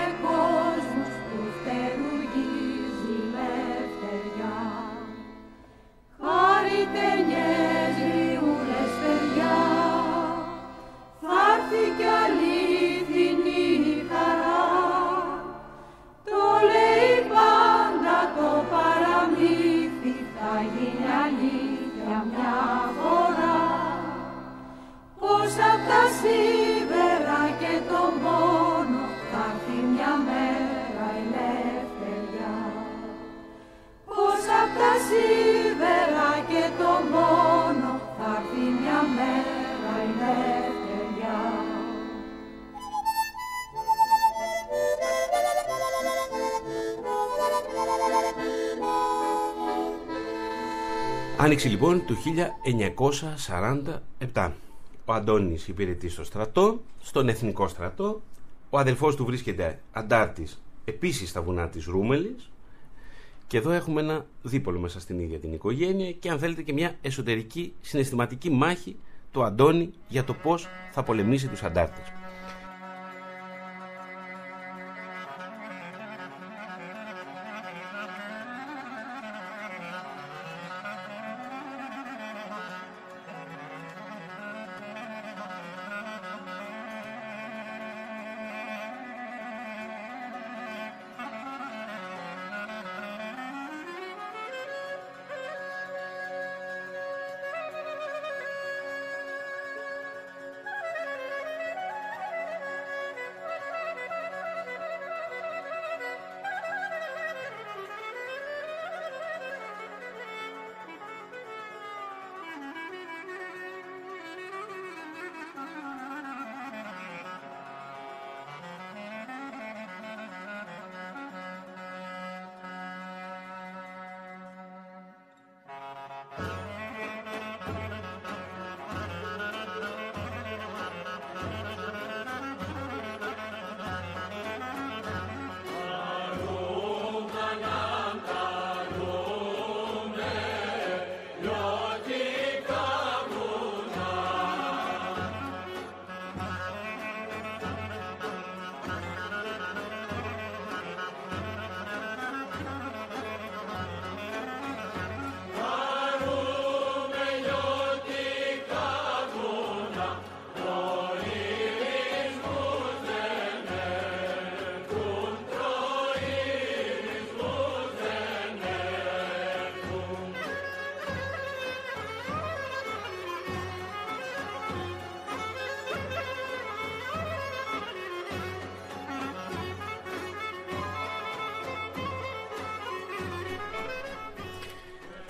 Άνοιξε 51.43 51.69
λοιπόν 51.69 52.05
το 52.05 52.15
1947. 54.33 54.51
Ο 55.05 55.13
Αντώνης 55.13 55.67
υπηρετεί 55.67 56.09
στο 56.09 56.23
στρατό, 56.23 56.81
στον 57.01 57.27
εθνικό 57.27 57.67
στρατό. 57.67 58.21
Ο 58.69 58.77
αδελφός 58.77 59.15
του 59.15 59.25
βρίσκεται 59.25 59.79
αντάρτης 59.91 60.61
επίσης 60.85 61.29
στα 61.29 61.41
βουνά 61.41 61.69
της 61.69 61.85
Ρούμελης. 61.85 62.51
Και 63.47 63.57
εδώ 63.57 63.71
έχουμε 63.71 64.01
ένα 64.01 64.25
δίπολο 64.41 64.79
μέσα 64.79 64.99
στην 64.99 65.19
ίδια 65.19 65.39
την 65.39 65.53
οικογένεια 65.53 66.11
και 66.11 66.29
αν 66.29 66.39
θέλετε 66.39 66.61
και 66.61 66.73
μια 66.73 66.95
εσωτερική 67.01 67.73
συναισθηματική 67.81 68.49
μάχη 68.49 68.95
του 69.31 69.43
Αντώνη 69.43 69.93
για 70.07 70.23
το 70.23 70.33
πώς 70.33 70.67
θα 70.91 71.03
πολεμήσει 71.03 71.47
τους 71.47 71.63
αντάρτες. 71.63 72.20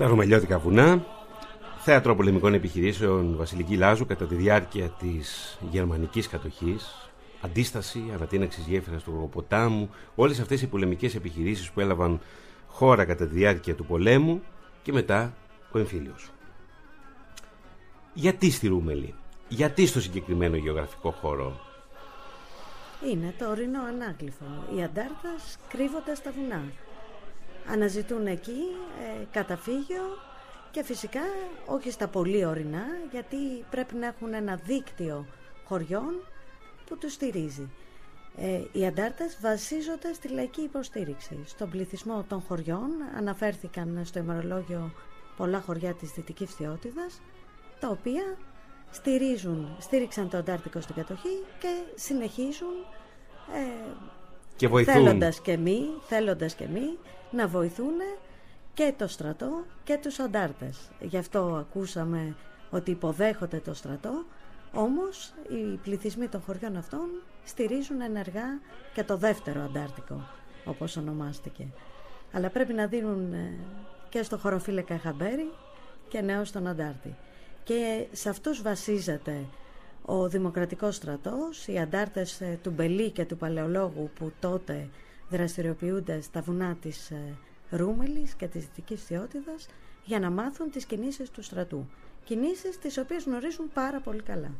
Τα 0.01 0.07
Ρωμελιώτικα 0.07 0.59
βουνά, 0.59 1.05
θέατρο 1.79 2.15
πολεμικών 2.15 2.53
επιχειρήσεων 2.53 3.35
Βασιλική 3.37 3.75
Λάζου 3.75 4.05
κατά 4.05 4.25
τη 4.25 4.35
διάρκεια 4.35 4.89
της 4.89 5.57
γερμανικής 5.69 6.27
κατοχής, 6.27 7.09
αντίσταση, 7.41 8.03
ανατείναξης 8.15 8.65
γέφυρας 8.67 9.03
του 9.03 9.29
ποτάμου, 9.31 9.89
όλες 10.15 10.39
αυτές 10.39 10.61
οι 10.61 10.67
πολεμικές 10.67 11.15
επιχειρήσεις 11.15 11.71
που 11.71 11.79
έλαβαν 11.79 12.19
χώρα 12.67 13.05
κατά 13.05 13.27
τη 13.27 13.33
διάρκεια 13.33 13.75
του 13.75 13.85
πολέμου 13.85 14.41
και 14.83 14.91
μετά 14.91 15.33
ο 15.71 15.79
εμφύλιος. 15.79 16.29
Γιατί 18.13 18.51
στη 18.51 18.67
Ρούμελη, 18.67 19.13
γιατί 19.47 19.85
στο 19.85 20.01
συγκεκριμένο 20.01 20.55
γεωγραφικό 20.55 21.11
χώρο; 21.11 21.59
Είναι 23.11 23.33
το 23.39 23.49
ορεινό 23.49 23.81
ανάκλυφο. 23.83 24.45
Οι 24.75 24.83
αντάρτες 24.83 25.57
κρύβονται 25.69 26.15
στα 26.15 26.31
βουνά. 26.31 26.61
Αναζητούν 27.71 28.27
εκεί 28.27 28.62
ε, 29.01 29.25
καταφύγιο 29.31 30.03
και 30.71 30.84
φυσικά 30.84 31.21
όχι 31.65 31.91
στα 31.91 32.07
πολύ 32.07 32.45
ορεινά 32.45 32.84
γιατί 33.12 33.38
πρέπει 33.69 33.95
να 33.95 34.05
έχουν 34.05 34.34
ένα 34.34 34.55
δίκτυο 34.55 35.25
χωριών 35.63 36.23
που 36.86 36.97
τους 36.97 37.13
στηρίζει. 37.13 37.69
Ε, 38.38 38.62
οι 38.71 38.86
αντάρτες 38.86 39.38
βασίζονται 39.41 40.13
στη 40.13 40.27
λαϊκή 40.27 40.62
υποστήριξη. 40.62 41.39
Στον 41.45 41.69
πληθυσμό 41.69 42.25
των 42.29 42.41
χωριών 42.41 42.89
αναφέρθηκαν 43.17 44.01
στο 44.05 44.19
ημερολόγιο 44.19 44.91
πολλά 45.38 45.60
χωριά 45.60 45.93
της 45.93 46.12
Δυτικής 46.12 46.49
Φθιώτιδας 46.49 47.21
τα 47.79 47.88
οποία 47.88 48.38
στηρίζουν, 48.91 49.75
στήριξαν 49.79 50.29
το 50.29 50.38
Αντάρτικο 50.38 50.81
στην 50.81 50.95
κατοχή 50.95 51.43
και 51.60 51.67
συνεχίζουν 51.95 52.73
ε, 53.53 53.91
Και 54.62 54.67
βοηθούν. 54.67 54.93
θέλοντας 54.93 55.39
και 55.39 55.58
μη, 55.58 55.80
θέλοντας 56.08 56.54
και 56.54 56.67
μη, 56.74 56.97
να 57.32 57.47
βοηθούν 57.47 57.93
και 58.74 58.93
το 58.97 59.08
στρατό 59.08 59.65
και 59.84 60.00
τους 60.02 60.19
αντάρτες. 60.19 60.89
Γι' 61.00 61.17
αυτό 61.17 61.39
ακούσαμε 61.39 62.36
ότι 62.69 62.91
υποδέχονται 62.91 63.58
το 63.58 63.74
στρατό, 63.74 64.26
όμως 64.74 65.34
οι 65.50 65.78
πληθυσμοί 65.84 66.28
των 66.28 66.41
χωριών 66.41 66.78
αυτών 66.78 67.10
στηρίζουν 67.43 68.02
ενεργά 68.02 68.60
και 68.93 69.04
το 69.04 69.17
δεύτερο 69.17 69.62
αντάρτικο, 69.62 70.28
όπως 70.65 70.97
ονομάστηκε. 70.97 71.67
Αλλά 72.32 72.50
πρέπει 72.50 72.74
να 72.74 72.88
δίνουν 72.88 73.34
ε, 73.34 73.54
και 74.10 74.24
στο 74.24 74.38
χωροφύλακα 74.38 74.97
χαμπέρι 74.97 75.52
και 76.08 76.21
νέο 76.21 76.45
στον 76.45 76.67
αντάρτη. 76.67 77.15
Και 77.63 78.08
σε 78.12 78.30
αυτούς 78.30 78.62
βασίζεται 78.62 79.45
ο 80.05 80.29
Δημοκρατικός 80.29 80.95
Στρατός, 80.95 81.67
οι 81.67 81.79
αντάρτες 81.79 82.41
ε, 82.41 82.59
του 82.63 82.71
Μπελή 82.71 83.09
και 83.09 83.25
του 83.25 83.37
Παλαιολόγου 83.37 84.09
που 84.15 84.31
τότε 84.39 84.89
δραστηριοποιούνται 85.29 86.21
στα 86.21 86.41
βουνά 86.41 86.77
της 86.81 87.11
ε, 87.11 87.37
Ρούμελης 87.69 88.33
και 88.33 88.47
της 88.47 88.63
Δυτικής 88.63 89.03
Θεότητας 89.03 89.67
για 90.05 90.19
να 90.19 90.29
μάθουν 90.29 90.71
τις 90.71 90.85
κινήσεις 90.85 91.29
του 91.29 91.43
στρατού. 91.43 91.89
Κινήσεις 92.23 92.77
τις 92.79 92.97
οποίες 92.97 93.23
γνωρίζουν 93.23 93.71
πάρα 93.73 93.99
πολύ 93.99 94.21
καλά. 94.21 94.51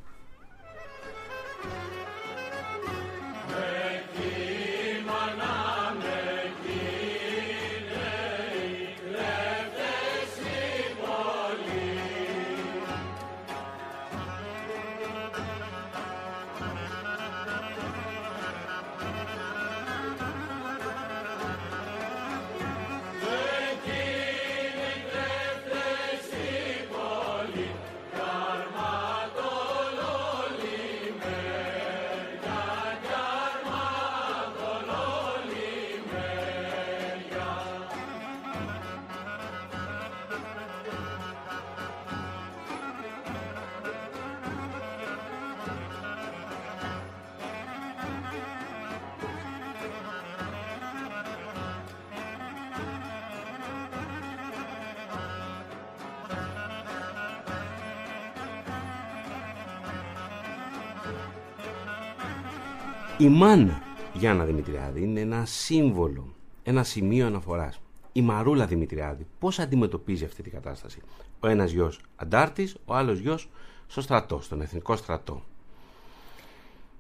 Μάνα 63.32 63.82
Γιάννα 64.14 64.46
Δημητριάδη 64.46 65.02
είναι 65.04 65.20
ένα 65.20 65.46
σύμβολο, 65.46 66.34
ένα 66.64 66.84
σημείο 66.84 67.26
αναφοράς. 67.26 67.82
Η 68.12 68.22
Μαρούλα 68.22 68.66
Δημητριάδη 68.66 69.28
πώς 69.40 69.60
αντιμετωπίζει 69.60 70.26
αυτή 70.26 70.44
την 70.44 70.52
κατάσταση; 70.52 71.02
Ο 71.40 71.48
ένας 71.48 71.72
γιος 71.72 72.02
αντάρτης, 72.16 72.76
ο 72.86 72.96
άλλος 72.96 73.20
γιος 73.20 73.50
στο 73.88 74.02
στρατό, 74.02 74.42
στον 74.42 74.62
εθνικό 74.62 74.96
στρατό. 74.96 75.44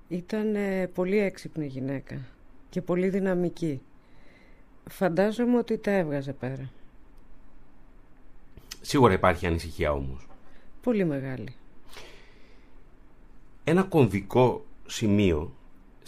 Ήταν 0.07 0.55
ε, 0.55 0.87
πολύ 0.87 1.17
έξυπνη 1.17 1.65
γυναίκα 1.65 2.21
και 2.69 2.81
πολύ 2.81 3.09
δυναμική. 3.09 3.81
Φαντάζομαι 4.89 5.57
ότι 5.57 5.77
τα 5.77 5.91
έβγαζε 5.91 6.33
πέρα. 6.33 6.71
Σίγουρα 8.81 9.13
υπάρχει 9.13 9.45
ανησυχία 9.45 9.91
όμως. 9.91 10.27
Πολύ 10.81 11.05
μεγάλη. 11.05 11.55
Ένα 13.63 13.83
κομβικό 13.83 14.65
σημείο 14.85 15.51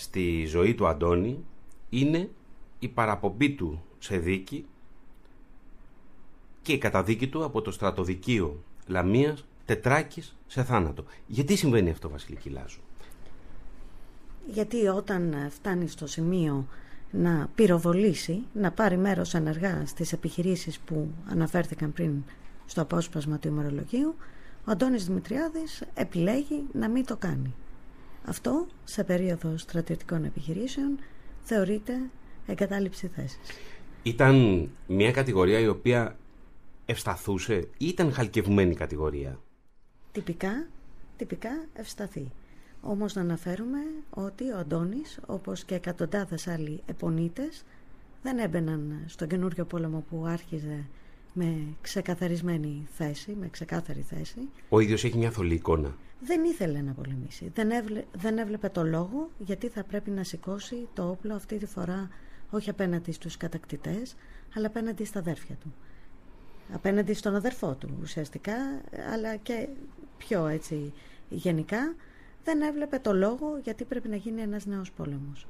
στη 0.04 0.46
ζωή 0.46 0.76
του 0.76 0.88
Αντώνη 0.88 1.44
είναι 1.90 2.30
η 2.80 2.88
παραπομπή 2.88 3.50
του 3.50 3.84
σε 4.00 4.18
δίκη 4.18 4.66
και 6.62 6.74
η 6.74 6.78
καταδίκη 6.78 7.28
του 7.28 7.44
από 7.44 7.62
το 7.62 7.72
στρατοδικείο 7.72 8.64
Λαμίας 8.88 9.46
Τετράκης 9.66 10.36
σε 10.48 10.64
θάνατο. 10.64 11.06
Γιατί 11.28 11.56
συμβαίνει 11.56 11.90
αυτό 11.90 12.10
Βασιλική 12.10 12.50
Λάζου; 12.50 12.80
Γιατί 14.48 14.88
όταν 14.88 15.36
φτάνει 15.50 15.88
στο 15.88 16.08
σημείο 16.08 16.68
να 17.12 17.50
πυροβολήσει, 17.56 18.44
να 18.54 18.72
πάρει 18.72 18.98
μέρος 18.98 19.34
ενεργά 19.34 19.86
στις 19.86 20.14
επιχειρήσεις 20.14 20.80
που 20.80 21.08
αναφέρθηκαν 21.30 21.94
πριν 21.94 22.24
στο 22.66 22.82
απόσπασμα 22.82 23.40
του 23.40 23.48
ημερολογίου, 23.48 24.16
ο 24.66 24.72
Αντώνης 24.72 25.06
Δημητριάδης 25.06 25.84
επιλέγει 25.94 26.64
να 26.74 26.90
μην 26.90 27.06
το 27.06 27.18
κάνει. 27.18 27.54
Αυτό, 28.26 28.68
σε 28.84 29.04
περίοδο 29.04 29.58
στρατιωτικών 29.58 30.24
επιχειρήσεων, 30.24 31.00
θεωρείται 31.44 31.94
εγκατάλειψη 32.48 33.08
θέσης. 33.08 33.40
Ήταν 34.04 34.70
μια 34.88 35.12
κατηγορία 35.12 35.60
η 35.60 35.68
οποία 35.68 36.18
ευσταθούσε 36.86 37.68
ή 37.78 37.88
ήταν 37.88 38.14
χαλκευμένη 38.14 38.76
κατηγορία; 38.76 39.40
Τυπικά, 40.12 40.68
τυπικά 41.18 41.66
ευσταθεί. 41.74 42.32
Όμως 42.82 43.14
να 43.14 43.22
αναφέρουμε 43.22 43.80
ότι 44.10 44.52
ο 44.52 44.58
Αντώνης, 44.58 45.20
όπως 45.26 45.64
και 45.64 45.76
εκατοντάδες 45.76 46.48
άλλοι 46.48 46.82
επονίτες, 46.86 47.64
δεν 48.22 48.38
έμπαιναν 48.40 49.04
στον 49.06 49.28
καινούριο 49.28 49.66
πόλεμο 49.66 50.04
που 50.10 50.26
άρχιζε 50.26 50.86
με 51.34 51.56
ξεκαθαρισμένη 51.82 52.88
θέση, 52.98 53.36
με 53.40 53.48
ξεκάθαρη 53.48 54.02
θέση. 54.02 54.40
Ο 54.70 54.80
ίδιος 54.80 55.04
έχει 55.04 55.18
μια 55.18 55.32
θολή 55.32 55.54
εικόνα. 55.54 55.96
Δεν 56.20 56.44
ήθελε 56.44 56.82
να 56.82 56.92
πολεμήσει. 56.92 57.52
Δεν, 57.54 57.72
έβλε, 57.72 58.04
δεν 58.12 58.38
έβλεπε 58.38 58.70
το 58.70 58.84
λόγο 58.84 59.30
γιατί 59.38 59.68
θα 59.68 59.84
πρέπει 59.84 60.10
να 60.10 60.24
σηκώσει 60.24 60.88
το 60.94 61.10
όπλο 61.10 61.36
αυτή 61.36 61.58
τη 61.58 61.66
φορά 61.66 62.10
όχι 62.50 62.70
απέναντι 62.70 63.12
στους 63.12 63.38
κατακτητές, 63.38 64.16
αλλά 64.56 64.68
απέναντι 64.68 65.06
στα 65.06 65.20
αδέρφια 65.20 65.56
του. 65.56 65.74
Απέναντι 66.74 67.14
στον 67.14 67.36
αδερφό 67.36 67.76
του 67.76 67.98
ουσιαστικά, 68.02 68.56
αλλά 69.14 69.36
και 69.36 69.68
πιο 70.18 70.48
έτσι 70.48 70.94
γενικά, 71.30 71.96
δεν 72.44 72.62
έβλεπε 72.62 73.00
το 73.00 73.14
λόγο 73.14 73.60
γιατί 73.64 73.84
πρέπει 73.84 74.08
να 74.10 74.16
γίνει 74.16 74.42
ένας 74.42 74.66
νέος 74.66 74.92
πόλεμος. 74.92 75.48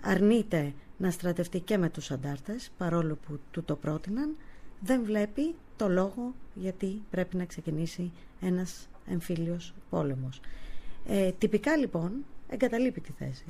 Αρνείται 0.00 0.72
να 0.96 1.10
στρατευτεί 1.10 1.60
και 1.60 1.78
με 1.78 1.88
τους 1.88 2.10
αντάρτες, 2.10 2.70
παρόλο 2.78 3.18
που 3.26 3.40
του 3.50 3.64
το 3.64 3.76
πρότειναν, 3.76 4.36
δεν 4.80 5.04
βλέπει 5.04 5.54
το 5.76 5.88
λόγο 5.88 6.34
γιατί 6.54 7.02
πρέπει 7.10 7.36
να 7.36 7.44
ξεκινήσει 7.44 8.12
ένας 8.40 8.88
εμφύλιος 9.10 9.74
πόλεμος. 9.90 10.40
Ε, 11.08 11.30
τυπικά 11.38 11.76
λοιπόν 11.76 12.12
εγκαταλείπει 12.48 13.00
τη 13.00 13.12
θέση. 13.18 13.44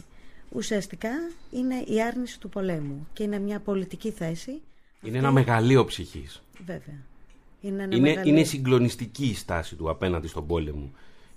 Ουσιαστικά 0.52 1.10
είναι 1.50 1.74
η 1.86 2.02
άρνηση 2.02 2.40
του 2.40 2.48
πολέμου 2.48 3.06
και 3.12 3.22
είναι 3.22 3.38
μια 3.38 3.60
πολιτική 3.60 4.10
θέση. 4.10 4.60
Είναι 5.02 5.18
ένα 5.18 5.32
μεγαλείο 5.32 5.84
ψυχής. 5.84 6.42
Βέβαια. 6.66 6.98
Είναι, 7.60 7.82
ένα 7.82 7.96
Είναι, 7.96 8.08
μεγαλείο- 8.08 8.32
είναι 8.34 8.44
συγκλονιστική 8.44 9.26
η 9.26 9.34
στάση 9.34 9.74
του 9.76 9.90
απέναντι 9.90 10.26
στον 10.28 10.46
πόλεμο. 10.46 10.90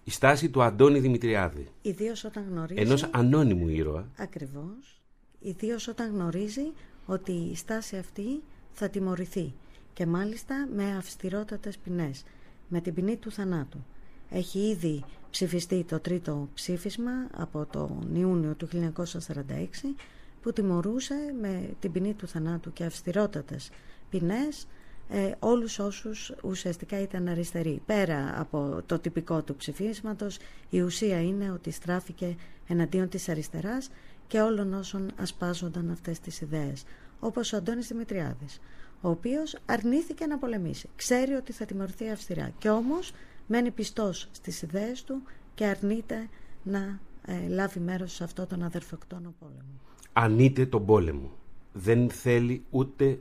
Η 0.04 0.12
στάση 0.12 0.50
του 0.50 0.64
Αντώνη 0.64 1.00
Δημητριάδη. 1.00 1.68
Ιδίως 1.82 2.24
όταν 2.24 2.46
γνωρίζει... 2.50 2.82
Ενός 2.82 3.04
ανώνυμου 3.12 3.68
ήρωα. 3.68 4.08
Ακριβώς. 4.18 5.02
Ιδίως 5.40 5.88
όταν 5.88 6.12
γνωρίζει 6.14 6.72
ότι 7.06 7.32
η 7.32 7.56
στάση 7.56 7.98
αυτή 7.98 8.42
θα 8.74 8.90
τιμωρηθεί 8.90 9.54
και 10.00 10.06
μάλιστα 10.06 10.68
με 10.76 10.96
αυστηρότατες 10.98 11.78
ποινές, 11.78 12.24
με 12.68 12.82
την 12.82 12.94
ποινή 12.94 13.16
του 13.16 13.32
θανάτου. 13.32 13.86
Έχει 14.30 14.60
ήδη 14.60 15.04
ψηφιστεί 15.30 15.84
το 15.84 16.00
τρίτο 16.00 16.50
ψήφισμα 16.54 17.12
από 17.32 17.66
τον 17.66 18.16
Ιούνιο 18.16 18.54
του 18.54 18.68
1946 18.68 19.96
που 20.42 20.54
τιμωρούσε 20.54 21.16
με 21.42 21.70
την 21.80 21.92
ποινή 21.92 22.14
του 22.14 22.28
θανάτου 22.28 22.74
και 22.74 22.84
αυστηρότατες 22.84 23.70
ποινές 24.10 24.68
ε, 25.10 25.32
όλους 25.40 25.80
όσους 25.80 26.34
ουσιαστικά 26.44 27.02
ήταν 27.02 27.28
αριστεροί. 27.28 27.82
Πέρα 27.86 28.40
από 28.40 28.82
το 28.86 29.00
τυπικό 29.00 29.42
του 29.42 29.56
ψηφίσματος, 29.56 30.38
η 30.70 30.82
ουσία 30.82 31.22
είναι 31.22 31.52
ότι 31.52 31.72
στράφηκε 31.72 32.36
εναντίον 32.68 33.10
της 33.10 33.30
αριστεράς 33.30 33.90
και 34.28 34.42
όλων 34.42 34.74
όσων 34.74 35.12
ασπάζονταν 35.16 35.92
αυτές 35.92 36.20
τις 36.20 36.42
ιδέες, 36.42 36.84
όπως 37.20 37.54
ο 37.54 37.58
Αντώνης 37.58 37.88
Δημητριάδης, 37.88 38.60
ο 39.02 39.10
οποίος 39.10 39.58
αρνήθηκε 39.66 40.26
να 40.26 40.38
πολεμήσει. 40.38 40.90
Ξέρει 40.96 41.34
ότι 41.34 41.52
θα 41.52 41.66
τιμωρηθεί 41.66 42.10
αυστηρά 42.10 42.52
και 42.58 42.70
όμως 42.70 43.12
μένει 43.48 43.72
πιστός 43.72 44.30
στις 44.32 44.62
ιδέες 44.62 45.04
του 45.04 45.22
και 45.56 45.66
αρνείται 45.66 46.30
να 46.64 47.00
ε, 47.26 47.48
λάβει 47.48 47.80
μέρος 47.80 48.14
σε 48.14 48.24
αυτό 48.24 48.46
τον 48.46 48.64
αδερφοκτόνο 48.64 49.34
πόλεμο. 49.40 49.80
Ανείται 50.14 50.66
τον 50.66 50.86
πόλεμο. 50.86 51.32
Δεν 51.74 52.10
θέλει 52.10 52.64
ούτε 52.70 53.20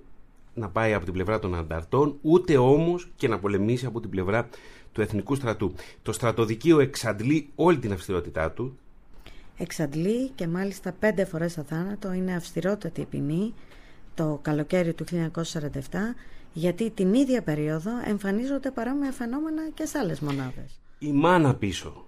να 0.55 0.69
πάει 0.69 0.93
από 0.95 1.05
την 1.05 1.14
πλευρά 1.14 1.38
των 1.38 1.55
ανταρτών, 1.55 2.19
ούτε 2.23 2.57
όμως 2.57 3.11
και 3.17 3.29
να 3.29 3.38
πολεμήσει 3.38 3.87
από 3.87 4.01
την 4.01 4.11
πλευρά 4.11 4.49
του 4.93 5.01
εθνικού 5.01 5.35
στρατού. 5.35 5.75
Το 6.03 6.12
στρατοδικείο 6.12 6.81
εξαντλεί 6.81 7.49
όλη 7.55 7.79
την 7.79 7.93
αυστηρότητά 7.93 8.51
του. 8.51 8.79
εξαντλεί 9.57 10.29
και 10.29 10.47
μάλιστα 10.47 10.93
πέντε 10.93 11.25
φορές 11.25 11.59
θάνατο 11.67 12.12
είναι 12.12 12.35
αυστηρότατη 12.35 13.01
η 13.01 13.05
ποινή 13.05 13.55
το 14.18 14.38
καλοκαίρι 14.42 14.94
του 14.94 15.04
1947 15.52 15.70
γιατί 16.52 16.90
την 16.90 17.14
ίδια 17.14 17.42
περίοδο 17.42 17.90
εμφανίζονται 18.04 18.70
παρόμοια 18.70 19.12
φαινόμενα 19.12 19.68
και 19.74 19.85
σε 19.85 19.98
άλλες 19.98 20.20
μονάδες. 20.20 20.81
Η 20.98 21.12
μάνα 21.12 21.54
πίσω, 21.54 22.07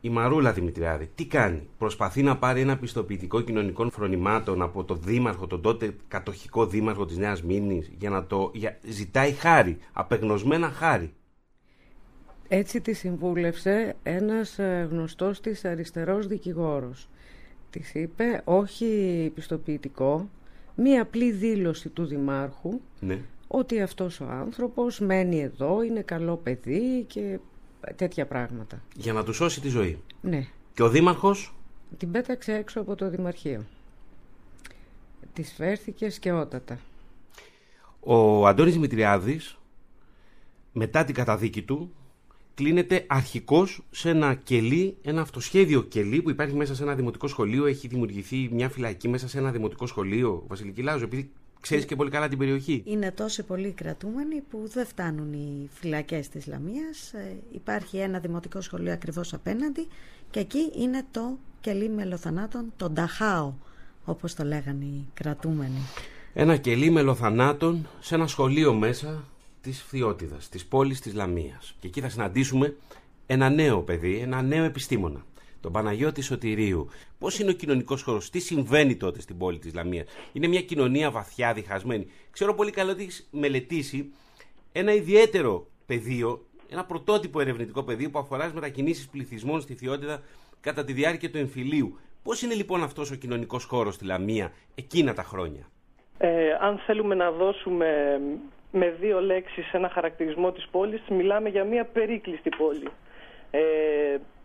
η 0.00 0.08
Μαρούλα 0.08 0.52
Δημητριάδη, 0.52 1.10
τι 1.14 1.26
κάνει; 1.26 1.68
Προσπαθεί 1.78 2.22
να 2.22 2.36
πάρει 2.36 2.60
ένα 2.60 2.78
πιστοποιητικό 2.78 3.40
κοινωνικών 3.40 3.90
φρονημάτων 3.90 4.62
από 4.62 4.84
το 4.84 4.94
δήμαρχο, 4.94 5.46
τον 5.46 5.60
τότε 5.60 5.96
κατοχικό 6.08 6.66
δήμαρχο 6.66 7.04
της 7.06 7.16
Νέας 7.16 7.42
Μήνης 7.42 7.92
για 7.98 8.10
να 8.10 8.24
το 8.24 8.50
για, 8.54 8.78
ζητάει 8.88 9.32
χάρη, 9.32 9.78
απεγνωσμένα 9.92 10.68
χάρη. 10.68 11.12
Έτσι 12.48 12.80
τη 12.80 12.92
συμβούλευσε 12.92 13.96
ένας 14.02 14.58
ε, 14.58 14.88
γνωστός 14.90 15.40
της 15.40 15.64
αριστερός 15.64 16.26
δικηγόρος. 16.26 17.08
Της 17.70 17.94
είπε 17.94 18.42
όχι 18.44 19.30
πιστοποιητικό, 19.34 20.28
μία 20.74 21.02
απλή 21.02 21.32
δήλωση 21.32 21.88
του 21.88 22.04
Δημάρχου 22.04 22.80
Ναι. 23.00 23.20
ότι 23.48 23.80
αυτός 23.82 24.20
ο 24.20 24.24
άνθρωπος 24.30 25.00
μένει 25.00 25.40
εδώ, 25.40 25.82
είναι 25.82 26.00
καλό 26.02 26.36
παιδί 26.36 27.04
και 27.06 27.38
τέτοια 27.96 28.26
πράγματα. 28.26 28.82
Για 28.96 29.12
να 29.12 29.24
του 29.24 29.32
σώσει 29.32 29.60
τη 29.60 29.68
ζωή. 29.68 29.98
Ναι, 30.20 30.46
Και 30.74 30.82
ο 30.82 30.88
δήμαρχος; 30.88 31.54
Την 31.98 32.10
πέταξε 32.10 32.52
έξω 32.54 32.80
από 32.80 32.94
το 32.94 33.10
Δημαρχείο. 33.10 33.64
Της 35.32 35.52
φέρθηκε 35.52 36.10
σκαιότατα. 36.10 36.78
Ο 38.00 38.46
Αντώνης 38.46 38.72
Δημητριάδης 38.72 39.58
μετά 40.72 41.04
την 41.04 41.14
καταδίκη 41.14 41.62
του 41.62 41.92
κλείνεται 42.54 43.04
αρχικός 43.08 43.82
σε 43.90 44.10
ένα 44.10 44.34
κελί, 44.34 44.96
ένα 45.02 45.20
αυτοσχέδιο 45.20 45.82
κελί 45.82 46.22
που 46.22 46.30
υπάρχει 46.30 46.54
μέσα 46.54 46.74
σε 46.74 46.82
ένα 46.82 46.94
δημοτικό 46.94 47.26
σχολείο. 47.26 47.66
Έχει 47.66 47.88
δημιουργηθεί 47.88 48.48
μια 48.52 48.68
φυλακή 48.68 49.08
μέσα 49.08 49.28
σε 49.28 49.38
ένα 49.38 49.50
δημοτικό 49.50 49.86
σχολείο, 49.86 50.44
Βασιλική 50.46 50.82
Λάζο, 50.82 51.04
επειδή 51.04 51.30
ξέρεις 51.60 51.84
και 51.84 51.96
πολύ 51.96 52.10
καλά 52.10 52.28
την 52.28 52.38
περιοχή. 52.38 52.82
Είναι 52.86 53.10
τόσο 53.10 53.42
πολλοί 53.42 53.72
κρατούμενοι 53.72 54.40
που 54.50 54.68
δεν 54.72 54.86
φτάνουν 54.86 55.32
οι 55.32 55.68
φυλακές 55.72 56.28
της 56.28 56.46
Λαμίας. 56.46 57.12
Ε, 57.12 57.36
υπάρχει 57.52 57.96
ένα 57.96 58.18
δημοτικό 58.18 58.60
σχολείο 58.60 58.92
ακριβώς 58.92 59.34
απέναντι 59.34 59.86
και 60.30 60.40
εκεί 60.40 60.72
είναι 60.76 61.06
το 61.10 61.38
κελί 61.60 61.88
μελοθανάτων, 61.88 62.72
το 62.76 62.90
Νταχάο, 62.90 63.52
όπως 64.04 64.34
το 64.34 64.44
λέγανε 64.44 64.84
οι 64.84 65.06
κρατούμενοι. 65.14 65.80
Ένα 66.34 66.56
κελί 66.56 66.90
μελοθανάτων 66.90 67.88
σε 68.00 68.14
ένα 68.14 68.26
σχολείο 68.26 68.74
μέσα 68.74 69.24
της 69.62 69.82
Φθιώτιδας, 69.82 70.48
της 70.48 70.66
πόλης 70.66 71.00
της 71.00 71.14
Λαμίας. 71.14 71.76
Και 71.80 71.86
εκεί 71.86 72.00
θα 72.00 72.08
συναντήσουμε 72.08 72.76
ένα 73.26 73.50
νέο 73.50 73.82
παιδί, 73.82 74.18
ένα 74.18 74.42
νέο 74.42 74.64
επιστήμονα. 74.64 75.24
Τον 75.60 75.72
Παναγιώτη 75.72 76.20
Σωτηρίου. 76.20 76.88
Πώς 77.18 77.38
είναι 77.38 77.50
ο 77.50 77.52
κοινωνικός 77.52 78.02
χώρος, 78.02 78.30
τι 78.30 78.40
συμβαίνει 78.40 78.96
τότε 78.96 79.20
στην 79.20 79.38
πόλη 79.38 79.58
της 79.58 79.74
Λαμίας. 79.74 80.06
Είναι 80.32 80.46
μια 80.46 80.62
κοινωνία 80.62 81.10
βαθιά 81.10 81.52
διχασμένη. 81.52 82.06
Ξέρω 82.30 82.54
πολύ 82.54 82.70
καλά 82.70 82.92
ότι 82.92 83.02
έχεις 83.02 83.28
μελετήσει 83.30 84.12
ένα 84.72 84.92
ιδιαίτερο 84.92 85.66
πεδίο, 85.86 86.46
ένα 86.68 86.84
πρωτότυπο 86.84 87.40
ερευνητικό 87.40 87.82
πεδίο 87.82 88.10
που 88.10 88.18
αφορά 88.18 88.48
τι 88.48 88.54
μετακινήσεις 88.54 89.08
πληθυσμών 89.08 89.60
στη 89.60 89.74
Θειότητα 89.74 90.22
κατά 90.60 90.84
τη 90.84 90.92
διάρκεια 90.92 91.30
του 91.30 91.38
εμφυλίου. 91.38 91.98
Πώς 92.22 92.42
είναι 92.42 92.54
λοιπόν 92.54 92.82
αυτός 92.82 93.10
ο 93.10 93.14
κοινωνικός 93.14 93.64
χώρος 93.64 93.94
στη 93.94 94.04
Λαμία 94.04 94.52
εκείνα 94.74 95.14
τα 95.14 95.22
χρόνια; 95.22 95.70
Ε, 96.18 96.52
αν 96.60 96.78
θέλουμε 96.78 97.14
να 97.14 97.30
δώσουμε 97.30 97.86
με 98.72 98.94
δύο 99.00 99.20
λέξεις 99.20 99.72
ένα 99.72 99.88
χαρακτηρισμό 99.88 100.52
της 100.52 100.68
πόλης, 100.70 101.02
μιλάμε 101.08 101.48
για 101.48 101.64
μια 101.64 101.84
περίκλειστη 101.84 102.48
πόλη. 102.48 102.88
Ε, 103.50 103.60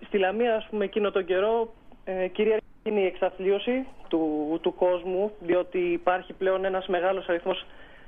στη 0.06 0.18
Λαμία, 0.18 0.56
ας 0.56 0.68
πούμε, 0.70 0.86
εκείνο 0.86 1.12
τον 1.12 1.26
καιρό, 1.26 1.74
ε, 2.06 2.28
κυρίαρχη 2.28 2.64
είναι 2.84 3.00
η 3.00 3.06
εξαθλίωση 3.06 3.86
του, 4.08 4.60
του 4.62 4.74
κόσμου, 4.76 5.32
διότι 5.40 5.80
υπάρχει 5.80 6.34
πλέον 6.34 6.66
ένας 6.66 6.88
μεγάλος 6.88 7.28
αριθμός 7.30 7.66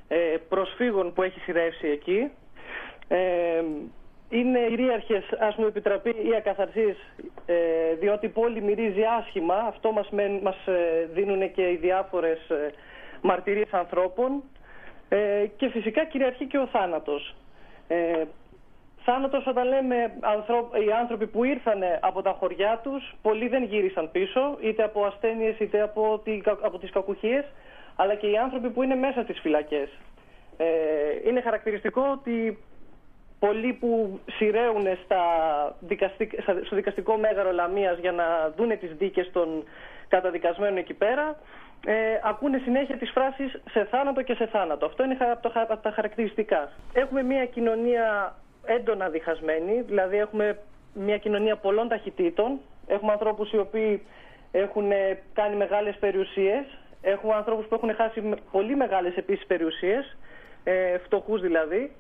ε, 0.08 0.18
προσφύγων 0.50 1.14
που 1.14 1.22
έχει 1.24 1.40
σειρεύσει 1.40 1.88
εκεί. 1.88 2.32
Ε, 3.08 3.64
είναι 4.30 4.60
κυρίαρχες, 4.68 5.24
ας 5.40 5.56
μου 5.56 5.66
επιτραπεί, 5.66 6.10
οι 6.10 6.36
ακαθαρσίες, 6.38 6.96
ε, 7.46 7.56
διότι 8.00 8.26
η 8.26 8.30
πόλη 8.30 8.62
μυρίζει 8.62 9.02
άσχημα. 9.20 9.56
Αυτό 9.56 9.92
μας, 9.92 10.10
μεν- 10.10 10.42
μας 10.42 10.68
ε, 10.68 11.10
δίνουν 11.14 11.52
και 11.52 11.70
οι 11.70 11.76
διάφορες 11.76 12.50
ε, 12.50 12.72
μαρτυρίες 13.22 13.72
ανθρώπων. 13.74 14.44
Ε, 15.10 15.46
και 15.58 15.70
φυσικά 15.70 16.06
κυριαρχεί 16.06 16.46
και 16.46 16.58
ο 16.58 16.68
θάνατος. 16.68 17.36
Ε, 17.88 18.24
θάνατος 19.04 19.48
όταν 19.48 19.68
λέμε 19.68 20.14
ανθρω- 20.20 20.76
οι 20.88 20.92
άνθρωποι 20.92 21.28
που 21.28 21.44
ήρθαν 21.44 21.80
από 22.00 22.22
τα 22.22 22.32
χωριά 22.40 22.80
τους, 22.84 23.16
πολλοί 23.22 23.48
δεν 23.48 23.64
γύρισαν 23.64 24.12
πίσω, 24.12 24.58
είτε 24.62 24.84
από 24.84 25.06
ασθένειες 25.06 25.60
είτε 25.60 25.82
από, 25.82 26.22
τη, 26.24 26.42
από 26.62 26.78
τις 26.78 26.92
κακουχίες, 26.92 27.46
αλλά 27.96 28.16
και 28.16 28.28
οι 28.28 28.38
άνθρωποι 28.38 28.70
που 28.70 28.84
είναι 28.84 28.96
μέσα 28.96 29.22
στις 29.24 29.40
φυλακές. 29.40 29.90
Ε, 30.58 30.66
είναι 31.28 31.42
χαρακτηριστικό 31.42 32.02
ότι 32.12 32.58
πολλοί 33.40 33.74
που 33.74 34.20
σειραίουν 34.32 34.88
στα 35.04 35.22
δικαστικ- 35.80 36.42
στα- 36.42 36.62
στο 36.66 36.76
δικαστικό 36.76 37.18
μέγαρο 37.18 37.52
Λαμίας 37.52 37.98
για 38.00 38.12
να 38.12 38.54
δούνε 38.58 38.76
τις 38.76 38.94
δίκες 38.96 39.32
των 39.32 39.64
καταδικασμένων 40.08 40.78
εκεί 40.78 40.94
πέρα, 40.94 41.40
ε, 41.86 41.94
ακούνε 42.24 42.58
συνέχεια 42.64 42.98
τις 42.98 43.12
φράσεις 43.12 43.62
σε 43.72 43.84
θάνατο 43.86 44.22
και 44.22 44.34
σε 44.34 44.46
θάνατο. 44.46 44.86
Αυτό 44.86 45.04
είναι 45.04 45.16
χα- 45.16 45.32
από 45.32 45.42
το 45.42 45.50
χα- 45.50 45.62
από 45.74 45.78
τα 45.82 45.92
χαρακτηριστικά. 45.92 46.72
Έχουμε 46.94 47.24
μια 47.24 47.46
κοινωνία 47.46 48.36
έντονα 48.66 49.10
διχασμένη, 49.10 49.82
δηλαδή 49.82 50.18
έχουμε 50.18 50.58
μια 50.94 51.18
κοινωνία 51.18 51.56
πολλών 51.56 51.88
ταχυτήτων. 51.88 52.60
Έχουμε 52.88 53.12
ανθρώπους 53.12 53.52
οι 53.52 53.58
οποίοι 53.58 54.06
έχουν 54.52 54.92
ε, 54.92 55.20
κάνει 55.34 55.56
μεγάλες 55.56 55.96
περιουσίες, 56.00 56.66
έχουμε 57.02 57.34
ανθρώπους 57.34 57.66
που 57.66 57.76
έχουν 57.76 57.94
χάσει 57.96 58.22
με- 58.22 58.38
πολύ 58.52 58.76
μεγάλες 58.76 59.16
επίσης 59.16 59.46
περιουσίες, 59.46 60.18
ε, 60.64 60.98
φτωχούς 60.98 61.42
δηλαδή. 61.42 61.92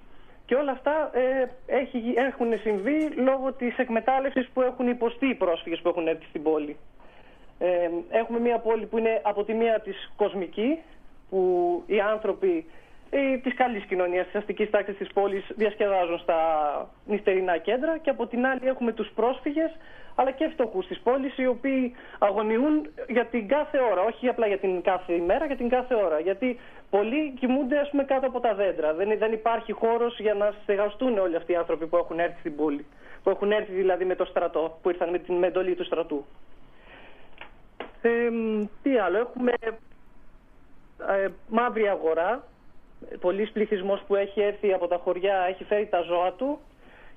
Και 0.46 0.56
όλα 0.56 0.72
αυτά 0.72 1.10
ε, 1.14 1.46
έχει, 1.66 1.98
γι- 1.98 2.14
έχουν 2.18 2.60
συμβεί 2.60 3.08
λόγω 3.10 3.54
της 3.54 3.78
εκμετάλλευσης 3.78 4.50
που 4.54 4.62
έχουν 4.62 4.88
υποστεί 4.88 5.26
οι 5.28 5.36
πρόσφυγες 5.36 5.80
που 5.80 5.90
έχουν 5.90 6.08
έρθει 6.08 6.26
στην 6.26 6.44
πόλη. 6.44 6.78
Ε, 7.60 7.90
έχουμε 8.10 8.40
μια 8.40 8.58
πόλη 8.60 8.86
που 8.86 8.98
είναι 8.98 9.22
από 9.24 9.44
τη 9.44 9.54
μία 9.54 9.80
της 9.80 10.12
κοσμική, 10.16 10.80
που 11.30 11.84
οι 11.86 12.00
άνθρωποι 12.00 12.66
ε, 13.10 13.38
της 13.38 13.54
καλής 13.54 13.86
κοινωνίας, 13.86 14.26
της 14.26 14.36
αστικής 14.36 14.70
τάξης 14.70 14.98
της 14.98 15.08
πόλης 15.14 15.46
διασκεδάζουν 15.56 16.20
στα 16.20 16.40
νυχτερινά 17.06 17.58
κέντρα 17.58 17.98
και 17.98 18.10
από 18.10 18.28
την 18.28 18.46
άλλη 18.46 18.68
έχουμε 18.68 18.92
τους 18.92 19.12
πρόσφυγες 19.16 19.72
αλλά 20.20 20.32
και 20.32 20.48
φτωχούς 20.48 20.88
της 20.88 21.00
πόλης 21.00 21.38
οι 21.38 21.46
οποίοι 21.46 21.96
αγωνιούν 22.20 22.90
για 23.08 23.26
την 23.26 23.48
κάθε 23.48 23.80
ώρα, 23.92 24.02
όχι 24.02 24.28
απλά 24.28 24.48
για 24.48 24.58
την 24.58 24.82
κάθε 24.82 25.14
ημέρα, 25.14 25.46
για 25.46 25.56
την 25.56 25.70
κάθε 25.70 25.96
ώρα. 25.96 26.20
Γιατί 26.20 26.60
πολλοί 26.90 27.34
κοιμούνται 27.40 27.78
ας 27.78 27.90
πούμε 27.90 28.04
κάτω 28.04 28.28
από 28.28 28.40
τα 28.40 28.54
δέντρα. 28.54 28.94
Δεν, 28.94 29.18
δεν 29.18 29.32
υπάρχει 29.32 29.72
χώρος 29.72 30.20
για 30.20 30.34
να 30.34 30.54
στεγαστούν 30.64 31.18
όλοι 31.18 31.36
αυτοί 31.36 31.52
οι 31.52 31.56
άνθρωποι 31.56 31.88
που 31.88 31.98
έχουν 31.98 32.20
έρθει 32.20 32.40
στην 32.40 32.56
πόλη. 32.56 32.86
Που 33.24 33.30
έχουν 33.30 33.52
έρθει 33.52 33.72
δηλαδή 33.72 34.06
με 34.06 34.16
το 34.16 34.26
στρατό, 34.26 34.78
που 34.82 34.90
ήρθαν 34.90 35.10
με 35.10 35.18
την 35.18 35.36
με 35.36 35.48
εντολή 35.48 35.76
του 35.76 35.84
στρατού. 35.84 36.26
Ε, 38.02 38.30
μ, 38.30 38.66
τι 38.84 38.98
άλλο, 38.98 39.18
έχουμε 39.18 39.52
ε, 41.08 41.28
μαύρη 41.50 41.88
αγορά. 41.88 42.44
Πολλής 43.20 43.52
πληθυσμός 43.52 44.04
που 44.08 44.16
έχει 44.16 44.42
έρθει 44.42 44.74
από 44.74 44.88
τα 44.88 44.98
χωριά 45.04 45.46
έχει 45.50 45.64
φέρει 45.64 45.88
τα 45.88 46.02
ζώα 46.02 46.32
του 46.34 46.60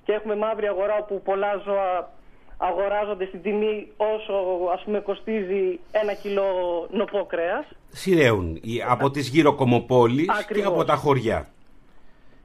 και 0.04 0.12
έχουμε 0.12 0.36
μαύρη 0.36 0.66
αγορά 0.66 0.96
όπου 0.96 1.22
πολλά 1.22 1.56
ζώα 1.64 2.10
αγοράζονται 2.56 3.26
στην 3.26 3.42
τιμή 3.42 3.92
όσο 3.96 4.32
ας 4.72 4.82
πούμε 4.84 5.00
κοστίζει 5.00 5.80
ένα 5.92 6.14
κιλό 6.14 6.46
νοπό 6.90 7.24
κρέας. 7.24 7.64
Σειραίουν 7.88 8.58
οι- 8.62 8.82
από 8.88 9.10
τις 9.10 9.28
γύρω 9.28 9.54
κομοπόλεις 9.54 10.26
και 10.26 10.32
Ακριβώς. 10.40 10.72
από 10.72 10.84
τα 10.84 10.94
χωριά. 10.94 11.48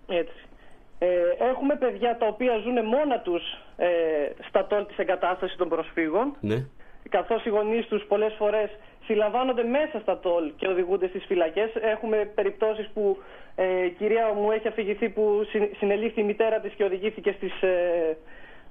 Έτσι. 0.07 0.33
Ε, 0.99 1.07
έχουμε 1.49 1.75
παιδιά 1.75 2.17
τα 2.17 2.27
οποία 2.27 2.57
ζουν 2.57 2.85
μόνα 2.85 3.19
τους 3.19 3.41
ε, 3.77 3.87
στα 4.47 4.67
τόλ 4.67 4.85
της 4.85 4.97
εγκατάστασης 4.97 5.57
των 5.57 5.69
προσφύγων 5.69 6.35
Ναι. 6.39 6.65
Καθώς 7.09 7.45
οι 7.45 7.49
γονείς 7.49 7.85
τους 7.87 8.03
πολλές 8.07 8.33
φορές 8.37 8.69
συλλαμβάνονται 9.05 9.63
μέσα 9.63 9.99
στα 10.01 10.19
τόλ 10.19 10.51
και 10.55 10.67
οδηγούνται 10.67 11.07
στις 11.07 11.25
φυλακές. 11.25 11.69
Έχουμε 11.81 12.31
περιπτώσεις 12.35 12.89
που 12.93 13.17
ε, 13.55 13.85
η 13.85 13.89
κυρία 13.89 14.33
μου 14.33 14.51
έχει 14.51 14.67
αφηγηθεί 14.67 15.09
που 15.09 15.45
συν- 15.49 15.75
συνελήφθη 15.77 16.19
η 16.21 16.23
μητέρα 16.23 16.59
της 16.59 16.73
και 16.73 16.83
οδηγήθηκε 16.83 17.31
στις, 17.37 17.61
ε, 17.61 18.17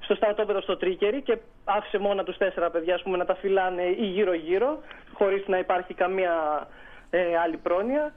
στο 0.01 0.15
στρατόπεδο 0.15 0.61
στο 0.61 0.77
Τρίκερι 0.77 1.23
και 1.23 1.39
άφησε 1.65 1.99
μόνα 1.99 2.25
τους 2.25 2.37
τέσσερα 2.37 2.71
παιδιά 2.71 2.95
ας 2.95 3.03
πούμε, 3.03 3.17
να 3.17 3.25
τα 3.25 3.35
φυλάνε 3.35 3.83
ή 3.83 4.05
γύρω-γύρω 4.07 4.79
χωρίς 5.13 5.47
να 5.47 5.59
υπάρχει 5.59 5.95
καμία 5.95 6.33
ε, 7.11 7.37
άλλη 7.45 7.57
πρόνοια. 7.57 8.15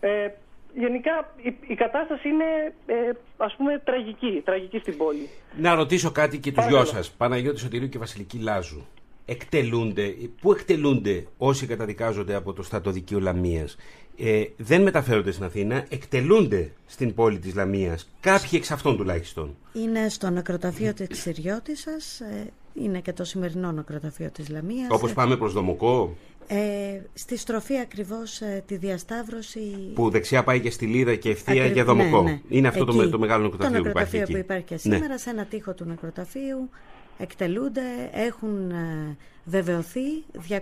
Ε, 0.00 0.28
γενικά 0.74 1.32
η, 1.36 1.56
η 1.66 1.74
κατάσταση 1.74 2.28
είναι 2.28 2.44
ε, 2.86 3.10
ας 3.36 3.54
πούμε 3.56 3.78
τραγική, 3.84 4.42
τραγική 4.44 4.78
στην 4.78 4.96
πόλη. 4.96 5.28
Να 5.56 5.74
ρωτήσω 5.74 6.10
κάτι 6.12 6.38
και 6.38 6.48
τους 6.52 6.64
Παρακαλώ. 6.64 6.82
δυο 6.84 6.92
σας, 6.94 7.10
Παναγιώτης 7.10 7.60
Σωτηρίου 7.60 7.88
και 7.88 7.98
Βασιλική 7.98 8.38
Λάζου. 8.38 8.86
Εκτελούνται, 9.28 10.14
πού 10.40 10.52
εκτελούνται 10.52 11.26
όσοι 11.38 11.66
καταδικάζονται 11.66 12.34
από 12.34 12.52
το 12.52 12.62
στρατοδικείο 12.62 13.20
Λαμίας. 13.20 13.76
Ε, 14.18 14.42
δεν 14.56 14.82
μεταφέρονται 14.82 15.30
στην 15.30 15.44
Αθήνα, 15.44 15.84
εκτελούνται 15.88 16.70
στην 16.86 17.14
πόλη 17.14 17.38
της 17.38 17.54
Λαμίας. 17.54 18.08
Κάποιοι 18.20 18.50
εξ 18.52 18.70
αυτών 18.70 18.96
τουλάχιστον. 18.96 19.56
Είναι 19.72 20.08
στο 20.08 20.30
νεκροταφείο 20.30 20.94
της 20.94 21.20
Συριώτισσας. 21.20 22.20
Ε, 22.20 22.46
είναι 22.74 23.00
και 23.00 23.12
το 23.12 23.24
σημερινό 23.24 23.72
νεκροταφείο 23.72 24.30
της 24.30 24.48
Λαμίας. 24.48 24.88
Όπως 24.90 25.12
πάμε 25.12 25.36
προς 25.36 25.52
Δομοκό, 25.52 26.16
Ε, 26.48 27.00
στη 27.14 27.36
στροφή 27.36 27.78
ακριβώς 27.78 28.40
ε, 28.40 28.62
τη 28.66 28.76
διασταύρωση... 28.76 29.60
που 29.94 30.10
δεξιά 30.10 30.44
πάει 30.44 30.60
και 30.60 30.70
στη 30.70 30.86
Λίδα 30.86 31.14
και 31.14 31.30
ευθεία 31.30 31.52
Ακριβ- 31.54 31.74
για 31.74 31.84
Δομοκό. 31.84 32.22
ναι, 32.22 32.30
ναι. 32.30 32.40
Είναι 32.48 32.68
αυτό 32.68 32.84
το, 32.84 32.92
Εκεί. 32.92 33.04
με- 33.04 33.10
το 33.10 33.18
μεγάλο 33.18 33.42
νεκροταφείο 33.42 33.82
που 33.82 33.88
υπάρχει 33.88 34.10
Το 34.16 34.22
εκεί. 34.22 34.32
νεκροταφείο 34.32 34.42
που 34.42 34.52
υπάρχει 34.52 34.64
και 34.64 34.88
Ναι. 34.88 34.96
σήμερα, 34.96 35.18
σε 35.18 35.30
ένα 35.30 35.44
τοίχο 35.44 35.74
του 35.74 35.84
νεκροταφείου, 35.84 36.70
εκτελούνται, 37.18 38.10
έχουν 38.12 38.70
ε, 38.70 39.16
βεβαιωθεί 39.44 40.24
210 40.48 40.58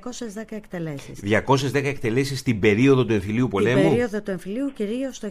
εκτελέσεις. 0.48 1.20
210 1.72 1.74
εκτελέσεις 1.74 2.38
στην 2.38 2.60
περίοδο 2.60 3.04
του 3.04 3.12
εμφυλίου 3.12 3.48
πολέμου, 3.48 3.80
Την 3.80 3.88
περίοδο 3.90 4.22
του 4.22 4.30
εμφυλίου, 4.30 4.72
κυρίως 4.72 5.18
το 5.18 5.30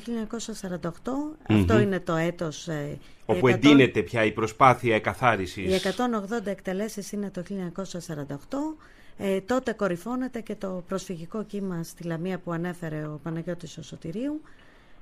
1948, 1.47 1.47
αυτό 1.47 1.79
είναι 1.79 1.99
το 1.99 2.15
έτος... 2.15 2.67
ε, 2.67 2.97
όπου 3.25 3.47
οι 3.47 3.51
100 3.51 3.55
εντείνεται 3.55 4.01
πια 4.01 4.25
η 4.25 4.31
προσπάθεια 4.31 4.91
Οι 4.91 4.95
εκαθάρισης. 4.95 5.83
180 5.83 6.45
εκτελέσεις 6.45 7.11
είναι 7.11 7.29
το 7.29 7.43
1948. 8.49 8.77
Ε, 9.17 9.41
τότε 9.41 9.73
κορυφώνεται 9.73 10.41
και 10.41 10.55
το 10.55 10.83
προσφυγικό 10.87 11.43
κύμα 11.43 11.83
στη 11.83 12.03
Λαμία 12.03 12.37
που 12.37 12.51
ανέφερε 12.51 13.05
ο 13.05 13.19
Παναγιώτης 13.23 13.77
ο 13.77 13.83
Σωτηρίου. 13.83 14.41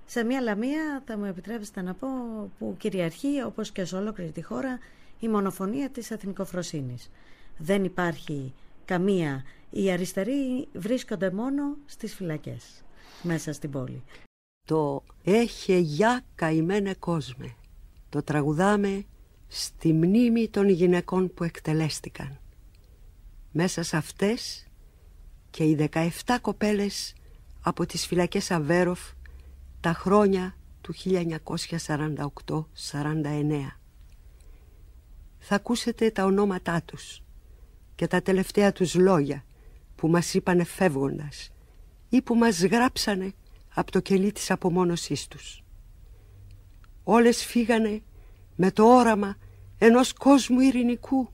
Σε 0.05 0.23
μια 0.23 0.41
Λαμία, 0.41 1.01
θα 1.05 1.17
μου 1.17 1.25
επιτρέψετε 1.25 1.81
να 1.81 1.93
πω, 1.93 2.07
που 2.59 2.75
κυριαρχεί, 2.77 3.41
όπως 3.45 3.71
και 3.71 3.85
σε 3.85 3.95
ολόκληρη 3.95 4.31
τη 4.31 4.41
χώρα, 4.41 4.79
η 5.21 5.27
μονοφωνία 5.27 5.89
της 5.89 6.11
εθνικοφροσύνης. 6.11 7.09
Δεν 7.57 7.83
υπάρχει 7.83 8.53
καμία... 8.85 9.43
Οι 9.73 9.91
αριστεροί 9.91 10.67
βρίσκονται 10.73 11.31
μόνο 11.31 11.77
στις 11.85 12.15
φυλακές, 12.15 12.83
μέσα 13.21 13.53
στην 13.53 13.71
πόλη. 13.71 14.03
Το 14.67 15.03
«Έχε 15.23 15.77
γιά 15.77 16.21
καημένε 16.35 16.93
κόσμε» 16.93 17.55
το 18.09 18.23
τραγουδάμε 18.23 19.05
στη 19.47 19.93
μνήμη 19.93 20.49
των 20.49 20.69
γυναικών 20.69 21.33
που 21.33 21.43
εκτελέστηκαν. 21.43 22.39
Μέσα 23.51 23.83
σε 23.83 23.97
αυτές 23.97 24.67
και 25.49 25.63
οι 25.63 25.89
17 25.91 26.09
κοπέλες 26.41 27.15
από 27.61 27.85
τις 27.85 28.07
φυλακές 28.07 28.51
Αβέροφ 28.51 28.99
τα 29.79 29.93
χρόνια 29.93 30.55
του 30.81 30.93
1948-49. 30.93 33.80
Θα 35.43 35.55
ακούσετε 35.55 36.09
τα 36.09 36.23
ονόματά 36.23 36.81
τους 36.85 37.23
και 37.95 38.07
τα 38.07 38.21
τελευταία 38.21 38.71
τους 38.71 38.95
λόγια 38.95 39.45
που 39.95 40.07
μας 40.07 40.33
είπανε 40.33 40.63
φεύγοντας 40.63 41.51
ή 42.09 42.21
που 42.21 42.35
μας 42.35 42.63
γράψανε 42.63 43.33
από 43.73 43.91
το 43.91 43.99
κελί 43.99 44.31
της 44.31 44.51
απομόνωσής 44.51 45.27
τους. 45.27 45.63
Όλες 47.03 47.45
φύγανε 47.45 48.01
με 48.55 48.71
το 48.71 48.83
όραμα 48.83 49.37
ενός 49.77 50.13
κόσμου 50.13 50.59
ειρηνικού, 50.59 51.29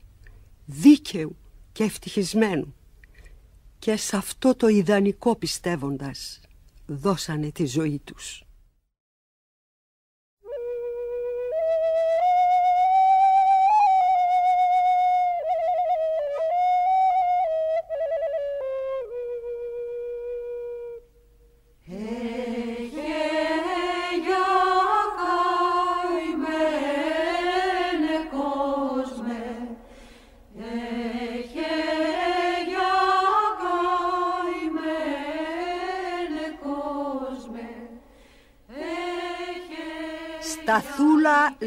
δίκαιου 0.64 1.36
και 1.72 1.84
ευτυχισμένου 1.84 2.74
και 3.78 3.96
σε 3.96 4.16
αυτό 4.16 4.54
το 4.54 4.68
ιδανικό 4.68 5.36
πιστεύοντας 5.36 6.40
δώσανε 6.86 7.50
τη 7.50 7.66
ζωή 7.66 8.00
τους. 8.04 8.47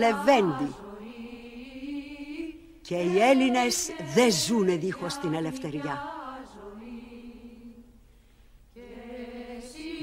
Λεβέντη 0.01 0.75
και 2.81 2.95
οι 2.95 3.19
Έλληνες 3.19 3.89
δεν 4.13 4.31
ζουνε 4.31 4.75
δίχως 4.75 5.17
την 5.17 5.33
ελευθεριά. 5.33 6.01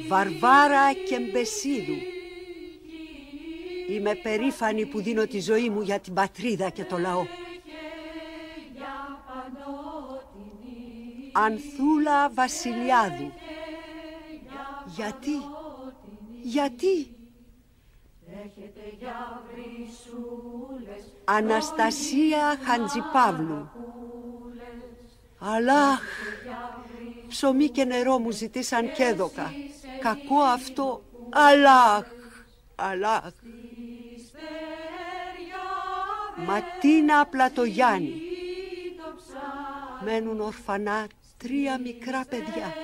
Βαρβάρα 0.09 0.93
και 0.93 1.19
Μπεσίδου 1.19 1.97
Είμαι 3.89 4.15
περήφανη 4.15 4.87
που 4.87 5.03
δίνω 5.03 5.27
τη 5.27 5.41
ζωή 5.41 5.69
μου 5.69 5.81
για 5.81 6.01
την 6.01 6.15
πατρίδα 6.15 6.71
και 6.71 6.85
το 6.85 6.99
λαό. 6.99 7.27
Ανθούλα 11.33 12.31
Βασιλιάδου 12.31 13.33
Γιατί, 14.97 15.33
γιατί; 16.43 17.18
Αναστασία 21.25 22.59
Χαντζιπαύλου 22.65 23.71
Αλάχ 25.39 26.01
Ψωμί 27.29 27.69
και 27.69 27.85
νερό 27.85 28.19
μου 28.19 28.31
ζητήσαν 28.31 28.93
και 28.93 29.03
έδωκα 29.03 29.53
Κακό 30.01 30.41
αυτό. 30.41 31.03
Αλάχ 31.31 32.05
Αλάχ 32.75 33.31
Ματίνα 36.47 37.27
Πλατογιάννη 37.27 38.23
Μένουν 40.05 40.41
ορφανά 40.41 41.07
τρία 41.39 41.79
μικρά 41.79 42.25
παιδιά 42.29 42.75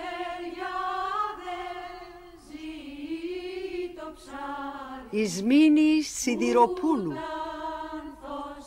Ισμήνη 5.10 6.02
Σιδηροπούλου. 6.02 7.12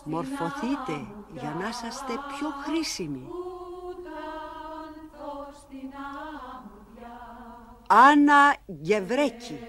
Μορφωθείτε 0.04 1.08
για 1.34 1.56
να 1.62 1.68
είσαστε 1.68 2.14
πιο 2.14 2.50
χρήσιμοι. 2.66 3.28
Άννα 7.88 8.56
Γεβρέκη 8.66 9.60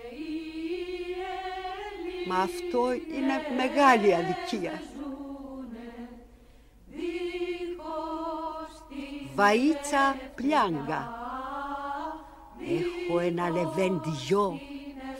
Μα 2.28 2.36
αυτό 2.36 2.92
είναι 2.92 3.34
μεγάλη 3.56 4.14
αδικία. 4.14 4.82
Βαΐτσα 9.36 10.16
Πλιάγκα. 10.34 11.12
Έχω 12.60 13.18
ένα 13.18 13.50
λεβέντι 13.50 14.10
γιο 14.26 14.60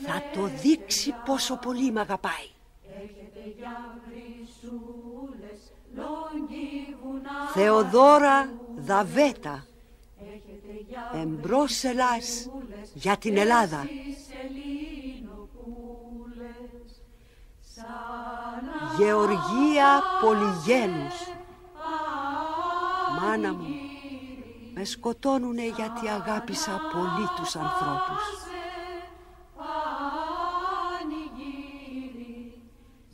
Θα 0.06 0.22
το 0.34 0.44
δείξει 0.62 1.14
πόσο 1.24 1.56
πολύ 1.56 1.92
μ' 1.92 1.98
αγαπάει. 1.98 2.48
Θεοδόρα 7.54 8.50
Δαβέτα 8.76 9.66
Εμπρός 11.14 11.84
Ελλάς 11.84 12.50
για 12.94 13.16
την 13.16 13.36
Ελλάδα. 13.36 13.88
Γεωργία 18.98 20.02
Πολυγένους. 20.20 21.14
Μάνα 23.20 23.52
μου 23.52 23.68
Με 24.74 24.84
σκοτώνουνε 24.84 25.66
γιατί 25.66 26.08
αγάπησα 26.08 26.80
πολύ 26.92 27.28
τους 27.36 27.56
ανθρώπους 27.56 28.48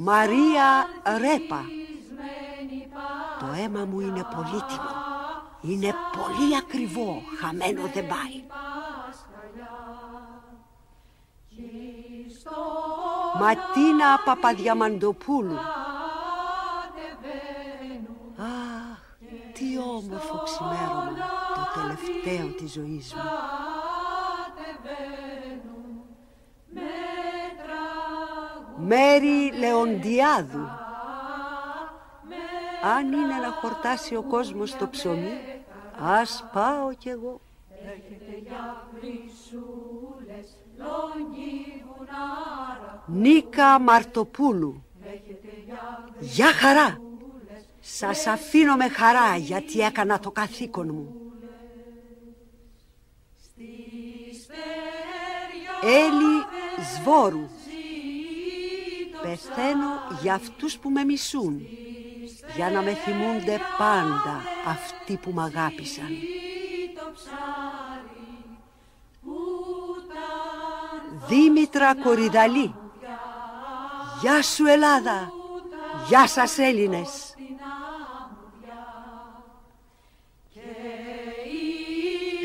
Μαρία 0.06 0.86
Ρέπα. 1.18 1.64
Το 3.40 3.46
αίμα 3.62 3.84
μου 3.84 4.00
είναι 4.00 4.26
πολύτιμο. 4.34 4.90
Είναι 5.60 5.94
πολύ 6.12 6.56
ακριβό. 6.56 7.22
Χαμένο 7.40 7.82
δεν 7.94 8.06
πάει. 8.06 8.44
Ματίνα 13.40 14.18
Παπαδιαμαντοπούλου. 14.24 15.58
Αχ, 18.36 18.98
τι 19.52 19.78
όμορφο 19.78 20.42
ξημέρωμα 20.44 21.12
το 21.54 21.80
τελευταίο 21.80 22.46
της 22.56 22.72
ζωής 22.72 23.14
μου. 23.14 23.22
Μέρη 28.86 29.52
Λεοντιάδου. 29.58 30.68
Αν 32.96 33.12
είναι 33.12 33.34
να 33.42 33.50
χορτάσει 33.60 34.16
ο 34.16 34.22
κόσμος 34.22 34.76
το 34.76 34.88
ψωμί 34.88 35.38
Ας 36.00 36.44
πάω 36.52 36.94
κι 36.94 37.08
εγώ. 37.08 37.40
Νίκα 43.06 43.78
Μαρτοπούλου. 43.78 44.84
Γεια 46.18 46.52
χαρά. 46.52 47.00
Σας 47.80 48.26
αφήνω 48.26 48.76
με 48.76 48.88
χαρά 48.88 49.36
γιατί 49.36 49.80
έκανα 49.80 50.18
το 50.18 50.30
καθήκον 50.30 50.90
μου. 50.94 51.14
Έλλη 55.82 56.44
Σβόρου 56.94 57.48
Πεθαίνω 59.24 60.18
για 60.22 60.34
αυτούς 60.34 60.78
που 60.78 60.90
με 60.90 61.04
μισούν 61.04 61.66
για 62.56 62.70
να 62.70 62.82
με 62.82 62.94
θυμούνται 62.94 63.60
πάντα 63.78 64.42
αυτοί 64.66 65.16
που 65.16 65.30
μ' 65.30 65.40
αγάπησαν. 65.40 66.08
Δήμητρα 71.28 71.94
Κορυδαλή 71.94 72.74
Γεια 74.20 74.42
σου 74.42 74.66
Ελλάδα 74.66 75.32
Γεια 76.08 76.26
σας 76.26 76.58
Έλληνες 76.58 77.34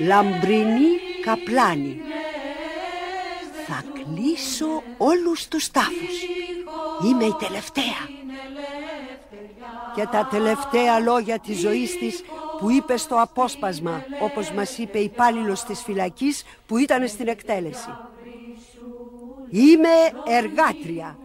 Λαμπρινή 0.08 0.90
Καπλάνη 1.22 2.02
Θα 3.68 3.84
κλείσω 3.94 4.84
όλους 4.98 5.48
τους 5.48 5.72
τάφους 5.72 6.49
Είμαι 7.06 7.26
η 7.26 7.36
τελευταία 7.40 8.00
Και 9.96 10.08
τα 10.12 10.28
τελευταία 10.32 11.00
λόγια 11.00 11.40
της 11.40 11.60
ζωής 11.60 11.98
της 11.98 12.24
που 12.60 12.70
είπε 12.70 12.98
στο 12.98 13.22
απόσπασμα 13.22 14.04
όπως 14.22 14.52
μας 14.52 14.78
είπε 14.78 14.98
υπάλληλος 14.98 15.64
της 15.64 15.82
φυλακής 15.82 16.44
που 16.68 16.78
ήταν 16.78 17.08
στην 17.08 17.28
εκτέλεση 17.28 17.90
Είμαι 19.50 19.90
εργάτρια 20.26 21.18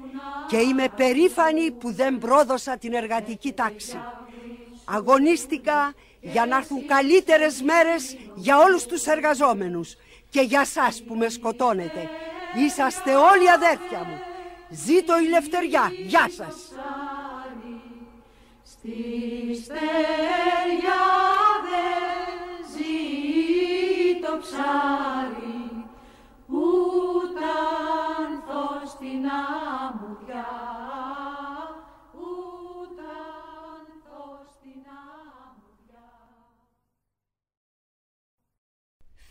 και 0.49 0.57
είμαι 0.57 0.89
περήφανη 0.97 1.70
που 1.70 1.93
δεν 1.93 2.18
πρόδωσα 2.18 2.77
την 2.77 2.93
εργατική 2.93 3.53
τάξη. 3.53 3.99
Αγωνίστηκα 4.85 5.95
για 6.20 6.47
να 6.47 6.57
έρθουν 6.57 6.87
καλύτερες 6.87 7.62
μέρες 7.62 8.16
για 8.35 8.59
όλους 8.59 8.87
τους 8.87 9.07
εργαζόμενους 9.07 9.97
και 10.31 10.41
για 10.41 10.64
σας 10.64 11.03
που 11.07 11.14
με 11.14 11.29
σκοτώνετε. 11.29 12.09
Είσαστε 12.66 13.14
όλοι 13.14 13.51
αδέρφια 13.51 13.99
μου. 13.99 14.34
Ζήτω 14.71 15.19
η 15.19 15.29
λευτεριά. 15.29 15.93
Γεια 16.07 16.29
σας. 16.37 16.73
Στη 18.62 18.93
στεριά 19.62 21.03
ζήτω 22.75 24.39
ψάρι 24.41 25.55
Ούταν 26.47 28.43
θω 28.47 28.87
στην 28.87 29.25
αμμουδιά, 29.27 30.47
ούταν 32.12 33.85
θω 34.05 34.25
στην 34.55 34.83
αμμουδιά. 35.05 36.09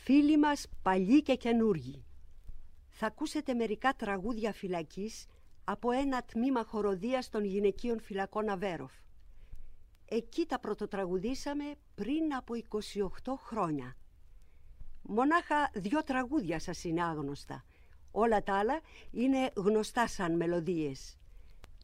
Φίλοι 0.03 0.37
μας 0.37 0.67
παλιοί 0.81 1.21
και 1.21 1.35
καινούργοι, 1.35 2.03
θα 3.03 3.11
ακούσετε 3.11 3.53
μερικά 3.53 3.93
τραγούδια 3.93 4.53
φυλακής 4.53 5.25
από 5.63 5.91
ένα 5.91 6.23
τμήμα 6.23 6.63
χοροδίας 6.63 7.29
των 7.29 7.43
γυναικείων 7.43 7.99
φυλακών 7.99 8.49
Αβέροφ. 8.49 8.91
Εκεί 10.05 10.45
τα 10.45 10.59
πρωτοτραγουδήσαμε 10.59 11.63
πριν 11.95 12.35
από 12.35 12.53
28 13.23 13.33
χρόνια. 13.37 13.95
Μονάχα 15.01 15.71
δυο 15.73 16.03
τραγούδια 16.03 16.59
σας 16.59 16.83
είναι 16.83 17.03
άγνωστα. 17.03 17.65
Όλα 18.11 18.43
τα 18.43 18.57
άλλα 18.57 18.79
είναι 19.11 19.51
γνωστά 19.55 20.07
σαν 20.07 20.35
μελωδίες. 20.35 21.17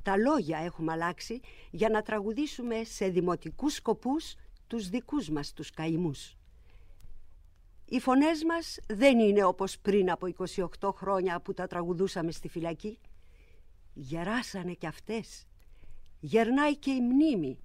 Τα 0.04 0.18
λόγια 0.18 0.58
έχουμε 0.58 0.92
αλλάξει 0.92 1.40
για 1.72 1.90
να 1.90 2.02
τραγουδήσουμε 2.02 2.84
σε 2.84 3.08
δημοτικούς 3.08 3.74
σκοπούς 3.74 4.36
τους 4.68 4.90
δικούς 4.90 5.30
μας 5.30 5.54
τους 5.54 5.70
καημούς. 5.70 6.39
Οι 7.92 8.00
φωνές 8.00 8.44
μας 8.44 8.80
δεν 8.88 9.20
είναι 9.20 9.44
όπως 9.44 9.80
πριν 9.80 10.12
από 10.12 10.28
28 10.80 10.92
χρόνια 10.96 11.40
που 11.42 11.54
τα 11.54 11.68
τραγουδούσαμε 11.68 12.32
στη 12.32 12.48
φυλακή. 12.50 13.00
Γεράσανε 13.94 14.74
κι 14.74 14.88
αυτές. 14.88 15.48
Γερνάει 16.20 16.78
και 16.78 16.92
η 16.92 17.02
μνήμη 17.02 17.60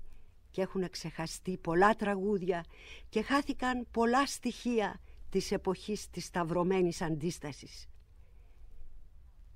και 0.50 0.62
έχουν 0.62 0.90
ξεχαστεί 0.90 1.56
πολλά 1.56 1.94
τραγούδια 1.94 2.64
και 3.08 3.22
χάθηκαν 3.22 3.86
πολλά 3.90 4.26
στοιχεία 4.26 5.00
της 5.30 5.52
εποχής 5.52 6.10
της 6.10 6.24
σταυρωμένης 6.24 7.02
αντίστασης. 7.02 7.88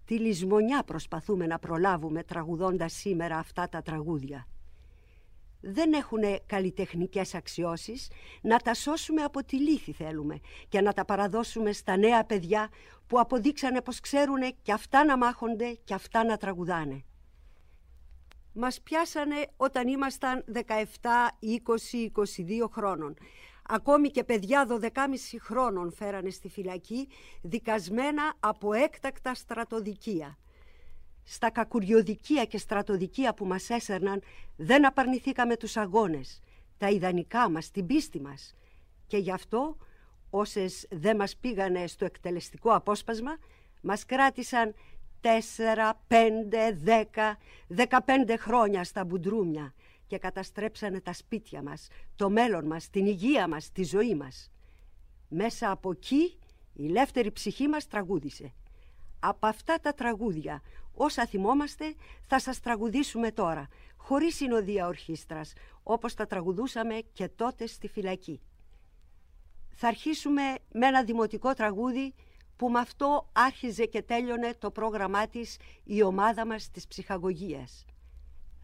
Τη 0.05 0.19
λησμονιά 0.19 0.83
προσπαθούμε 0.83 1.47
να 1.47 1.59
προλάβουμε 1.59 2.23
τραγουδώντας 2.23 2.93
σήμερα 2.93 3.39
αυτά 3.39 3.69
τα 3.69 3.83
τραγούδια. 3.83 4.47
Δεν 5.61 5.93
έχουν 5.93 6.21
καλλιτεχνικές 6.47 7.35
αξιώσεις, 7.35 8.11
να 8.43 8.59
τα 8.59 8.75
σώσουμε 8.75 9.23
από 9.23 9.45
τη 9.45 9.57
λύθη 9.57 9.93
θέλουμε 9.93 10.41
και 10.69 10.81
να 10.81 10.93
τα 10.93 11.05
παραδώσουμε 11.05 11.73
στα 11.73 11.97
νέα 11.97 12.25
παιδιά 12.25 12.69
που 13.07 13.21
αποδείξανε 13.21 13.83
πως 13.83 14.01
ξέρουν 14.01 14.41
και 14.63 14.73
αυτά 14.73 15.05
να 15.05 15.17
μάχονται 15.17 15.79
και 15.85 15.95
αυτά 15.95 16.25
να 16.25 16.37
τραγουδάνε. 16.37 17.03
Μας 18.53 18.81
πιάσανε 18.81 19.47
όταν 19.57 19.89
ήμασταν 19.89 20.45
17, 20.53 20.61
20, 21.41 22.11
22 22.63 22.69
χρόνων 22.71 23.17
Ακόμη 23.71 24.11
και 24.11 24.25
παιδιά 24.25 24.67
12,5 24.81 24.89
χρόνων 25.41 25.93
φέρανε 25.93 26.31
στη 26.31 26.49
φυλακή, 26.49 27.09
δικασμένα 27.43 28.35
από 28.41 28.73
έκτακτα 28.73 29.35
στρατοδικεία. 29.35 30.39
Στα 31.31 31.51
κακουριοδικεία 31.51 32.45
και 32.45 32.59
στρατοδικεία 32.59 33.35
που 33.35 33.47
μας 33.47 33.71
έσερναν 33.71 34.23
δεν 34.57 34.87
απαρνηθήκαμε 34.87 35.57
τους 35.57 35.77
αγώνες, 35.77 36.41
τα 36.79 36.89
ιδανικά 36.89 37.51
μας, 37.51 37.71
την 37.71 37.87
πίστη 37.87 38.21
μας. 38.21 38.55
Και 39.07 39.17
γι' 39.17 39.31
αυτό 39.31 39.77
όσες 40.31 40.87
δεν 40.91 41.17
μας 41.17 41.37
πήγανε 41.37 41.87
στο 41.87 42.05
εκτελεστικό 42.05 42.75
απόσπασμα, 42.75 43.37
μας 43.81 44.05
κράτησαν 44.05 44.75
4, 45.21 45.95
5, 46.09 46.73
10, 46.73 47.39
15 47.69 48.37
χρόνια 48.39 48.85
στα 48.85 49.05
μπουντρούμια 49.05 49.75
και 50.07 50.19
καταστρέψανε 50.19 51.01
τα 51.01 51.13
σπίτια 51.13 51.63
μας, 51.63 51.89
το 52.17 52.31
μέλλον 52.31 52.67
μας, 52.67 52.91
την 52.91 53.07
υγεία 53.07 53.49
μας, 53.49 53.73
τη 53.73 53.85
ζωή 53.85 54.15
μας. 54.15 54.51
Μέσα 55.29 55.71
από 55.71 55.91
εκεί 55.91 56.39
η 56.73 56.87
ελεύθερη 56.87 57.33
ψυχή 57.33 57.69
μας 57.69 57.87
τραγούδισε. 57.87 58.53
Από 59.21 59.47
αυτά 59.47 59.79
τα 59.81 59.93
τραγούδια, 59.93 60.63
όσα 60.99 61.27
θυμόμαστε, 61.27 61.95
θα 62.27 62.41
σας 62.41 62.61
τραγουδήσουμε 62.61 63.33
τώρα, 63.33 63.69
χωρίς 63.97 64.37
συνοδεία 64.37 64.87
ορχήστρας, 64.87 65.53
όπως 65.83 66.15
τα 66.15 66.27
τραγουδούσαμε 66.27 67.03
και 67.13 67.29
τότε 67.29 67.67
στη 67.67 67.89
φυλακή. 67.89 68.41
Θα 69.75 69.89
αρχίσουμε 69.89 70.43
με 70.73 70.87
ένα 70.87 71.05
δημοτικό 71.05 71.53
τραγούδι 71.55 72.15
που 72.57 72.71
με 72.71 72.79
αυτό 72.79 73.29
άρχιζε 73.33 73.85
και 73.85 74.03
τέλειωνε 74.03 74.55
το 74.59 74.71
πρόγραμμά 74.71 75.27
της 75.27 75.57
η 75.85 76.03
ομάδα 76.03 76.47
μας 76.47 76.71
της 76.71 76.87
ψυχαγωγίας. 76.87 77.85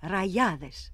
Ραγιάδες. 0.01 0.93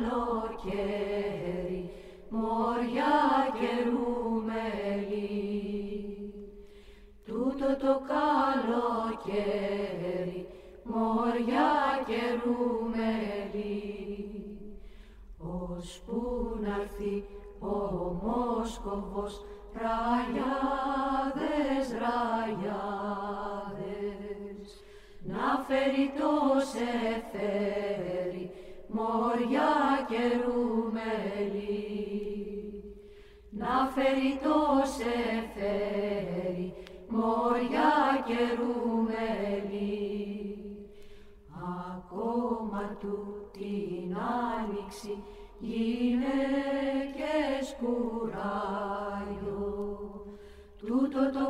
καλοκαίρι 0.00 1.90
μωριά 2.28 3.16
και 3.58 3.70
ρούμελι. 3.88 5.30
Τούτο 7.26 7.68
το 7.76 7.92
καλοκαίρι 8.92 10.40
μωριά 10.84 11.72
και 12.06 12.20
ρούμελι. 12.44 13.80
Ως 15.38 16.02
που 16.06 16.20
να'ρθεί 16.60 17.16
ο 17.58 17.76
Μόσκοβος 18.22 19.34
ραγιάδες, 19.82 21.84
ραγιάδες, 22.02 22.56
να 25.22 25.46
φέρει 25.66 26.06
το 26.18 26.30
σε 26.60 26.90
φέρει 27.32 28.45
μόρια 28.96 29.72
και 30.08 30.22
ρούμελι, 30.44 31.84
Να 33.50 33.74
φέρει 33.94 34.32
το 34.42 34.58
σε 34.96 35.14
φέρει, 35.54 36.66
μόρια 37.08 37.92
και 38.26 38.40
ρούμελι, 38.58 39.94
Ακόμα 41.94 42.82
του 43.00 43.16
την 43.52 44.08
άνοιξη 44.16 45.14
γυναίκες 45.58 47.64
κουράγιο. 47.80 49.64
Τούτο 50.78 51.22
το 51.32 51.46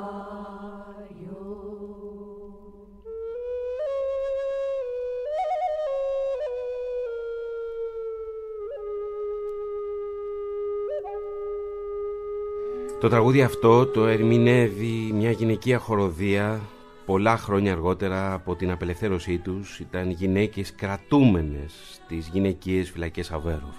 Το 13.01 13.09
τραγούδι 13.09 13.41
αυτό 13.41 13.85
το 13.85 14.05
ερμηνεύει 14.05 15.11
μια 15.13 15.31
γυναικεία 15.31 15.77
χοροδία 15.77 16.61
πολλά 17.05 17.37
χρόνια 17.37 17.71
αργότερα 17.71 18.33
από 18.33 18.55
την 18.55 18.71
απελευθέρωσή 18.71 19.37
τους 19.37 19.79
ήταν 19.79 20.09
γυναίκες 20.09 20.75
κρατούμενες 20.75 21.73
στις 21.93 22.27
γυναικείες 22.27 22.89
φυλακές 22.89 23.31
Αβέροφ. 23.31 23.75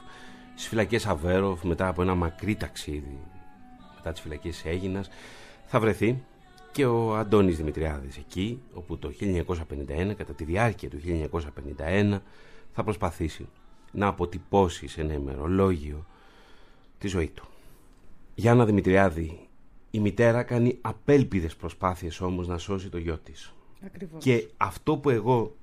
Στις 0.55 0.69
φυλακές 0.69 1.07
Αβέροφ 1.07 1.65
μετά 1.65 1.89
από 1.89 2.03
ένα 2.03 2.15
μακρύ 2.15 2.55
ταξίδι 2.55 3.19
μετά 3.97 4.13
τις 4.13 4.21
φυλακές 4.21 4.65
Έγινας 4.65 5.11
θα 5.67 5.81
βρεθεί 5.81 6.23
και 6.73 6.87
ο 6.87 7.17
Αντώνης 7.17 7.57
Δημητριάδης 7.57 8.17
εκεί 8.17 8.61
όπου 8.75 8.99
το 8.99 9.13
1951 9.21 10.15
κατά 10.17 10.33
τη 10.33 10.45
διάρκεια 10.45 10.89
του 10.89 10.99
1951 11.79 12.19
θα 12.73 12.85
προσπαθήσει 12.85 13.49
να 13.93 14.07
αποτυπώσει 14.07 14.87
σε 14.87 15.01
ένα 15.01 15.13
ημερολόγιο 15.13 16.07
τη 16.99 17.09
ζωή 17.09 17.29
του. 17.29 17.47
Γιάννα 18.35 18.65
Δημητριάδη, 18.65 19.49
η 19.91 20.01
μητέρα 20.01 20.43
κάνει 20.43 20.79
απέλπιδες 20.81 21.57
προσπάθειες 21.57 22.21
όμως 22.21 22.49
να 22.49 22.59
σώσει 22.59 22.89
το 22.89 22.99
γιο 22.99 23.19
της. 23.19 23.55
Ακριβώς. 23.85 24.23
Και 24.23 24.49
αυτό 24.57 24.97
που 24.97 25.11
εγώ 25.11 25.57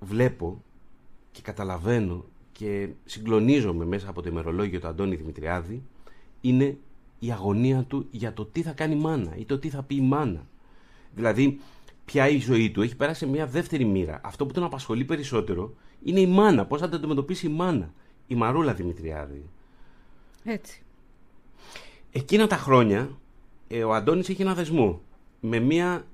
βλέπω 0.00 0.62
και 1.30 1.42
καταλαβαίνω 1.42 2.24
και 2.52 2.88
συγκλονίζομαι 3.04 3.84
μέσα 3.84 4.10
από 4.10 4.22
το 4.22 4.28
ημερολόγιο 4.28 4.80
του 4.80 4.86
Αντώνη 4.86 5.16
Δημητριάδη 5.16 5.82
είναι 6.40 6.76
η 7.18 7.32
αγωνία 7.32 7.82
του 7.82 8.06
για 8.10 8.32
το 8.32 8.44
τι 8.44 8.62
θα 8.62 8.72
κάνει 8.72 8.94
η 8.94 8.98
μάνα 8.98 9.36
ή 9.36 9.44
το 9.44 9.58
τι 9.58 9.68
θα 9.68 9.82
πει 9.82 9.94
η 9.94 10.00
μάνα. 10.00 10.46
Δηλαδή, 11.14 11.60
πια 12.04 12.28
η 12.28 12.38
ζωή 12.38 12.70
του 12.70 12.82
έχει 12.82 12.96
περάσει 12.96 13.18
σε 13.18 13.26
μια 13.26 13.46
δεύτερη 13.46 13.84
μοίρα. 13.84 14.20
Αυτό 14.24 14.46
που 14.46 14.52
τον 14.52 14.64
απασχολεί 14.64 15.04
περισσότερο 15.04 15.74
είναι 16.04 16.20
η 16.20 16.26
μάνα. 16.26 16.66
Πώς 16.66 16.80
θα 16.80 16.86
την 16.86 16.96
αντιμετωπίσει 16.96 17.46
η 17.46 17.50
μάνα. 17.50 17.92
Η 18.26 18.34
Μαρούλα 18.34 18.74
Δημητριάδη. 18.74 19.48
Έτσι. 20.44 20.82
Εκείνα 22.12 22.46
τα 22.46 22.56
χρόνια 22.56 23.10
ε, 23.68 23.84
ο 23.84 23.92
Αντώνης 23.94 24.28
είχε 24.28 24.42
ένα 24.42 24.54
δεσμό 24.54 25.00
με 25.40 25.58
μια 25.58 26.04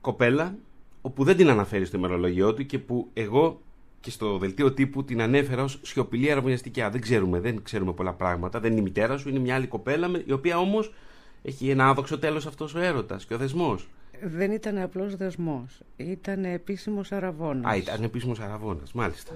κοπέλα 0.00 0.54
όπου 1.02 1.24
δεν 1.24 1.36
την 1.36 1.48
αναφέρει 1.50 1.84
στο 1.84 1.96
ημερολόγιο 1.96 2.54
του 2.54 2.66
και 2.66 2.78
που 2.78 3.08
εγώ 3.14 3.60
και 4.00 4.10
στο 4.10 4.38
δελτίο 4.38 4.72
τύπου 4.72 5.04
την 5.04 5.20
ανέφερα 5.22 5.62
ως 5.62 5.78
σιωπηλή 5.82 6.30
αραβωνιαστικιά. 6.30 6.90
Δεν 6.90 7.00
ξέρουμε, 7.00 7.40
δεν 7.40 7.62
ξέρουμε 7.62 7.92
πολλά 7.92 8.12
πράγματα. 8.12 8.60
Δεν 8.60 8.70
είναι 8.70 8.80
η 8.80 8.82
μητέρα 8.82 9.16
σου, 9.18 9.28
είναι 9.28 9.38
μια 9.38 9.54
άλλη 9.54 9.66
κοπέλα 9.66 10.08
με- 10.08 10.22
η 10.26 10.32
οποία 10.32 10.58
όμως 10.58 10.92
έχει 11.42 11.68
ένα 11.70 11.88
άδοξο 11.88 12.18
τέλος 12.18 12.46
αυτός 12.46 12.74
ο 12.74 12.78
έρωτας 12.78 13.24
και 13.26 13.34
ο 13.34 13.38
δεσμός. 13.38 13.88
Δεν 14.22 14.50
ήταν 14.52 14.78
απλώς 14.78 15.16
δεσμός. 15.16 15.80
Ήταν 15.96 16.44
επίσημος 16.44 17.12
αραβώνας. 17.12 17.72
Α, 17.72 17.76
ήταν 17.76 18.02
επίσημος 18.02 18.40
αραβώνας, 18.40 18.92
μάλιστα. 18.92 19.32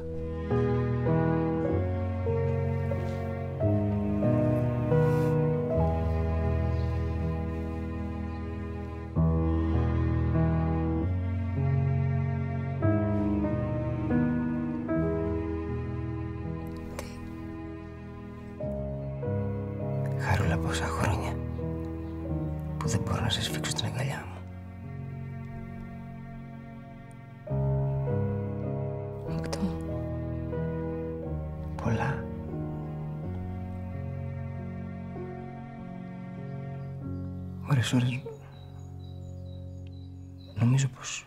Νομίζω 40.63 40.89
πως... 40.89 41.27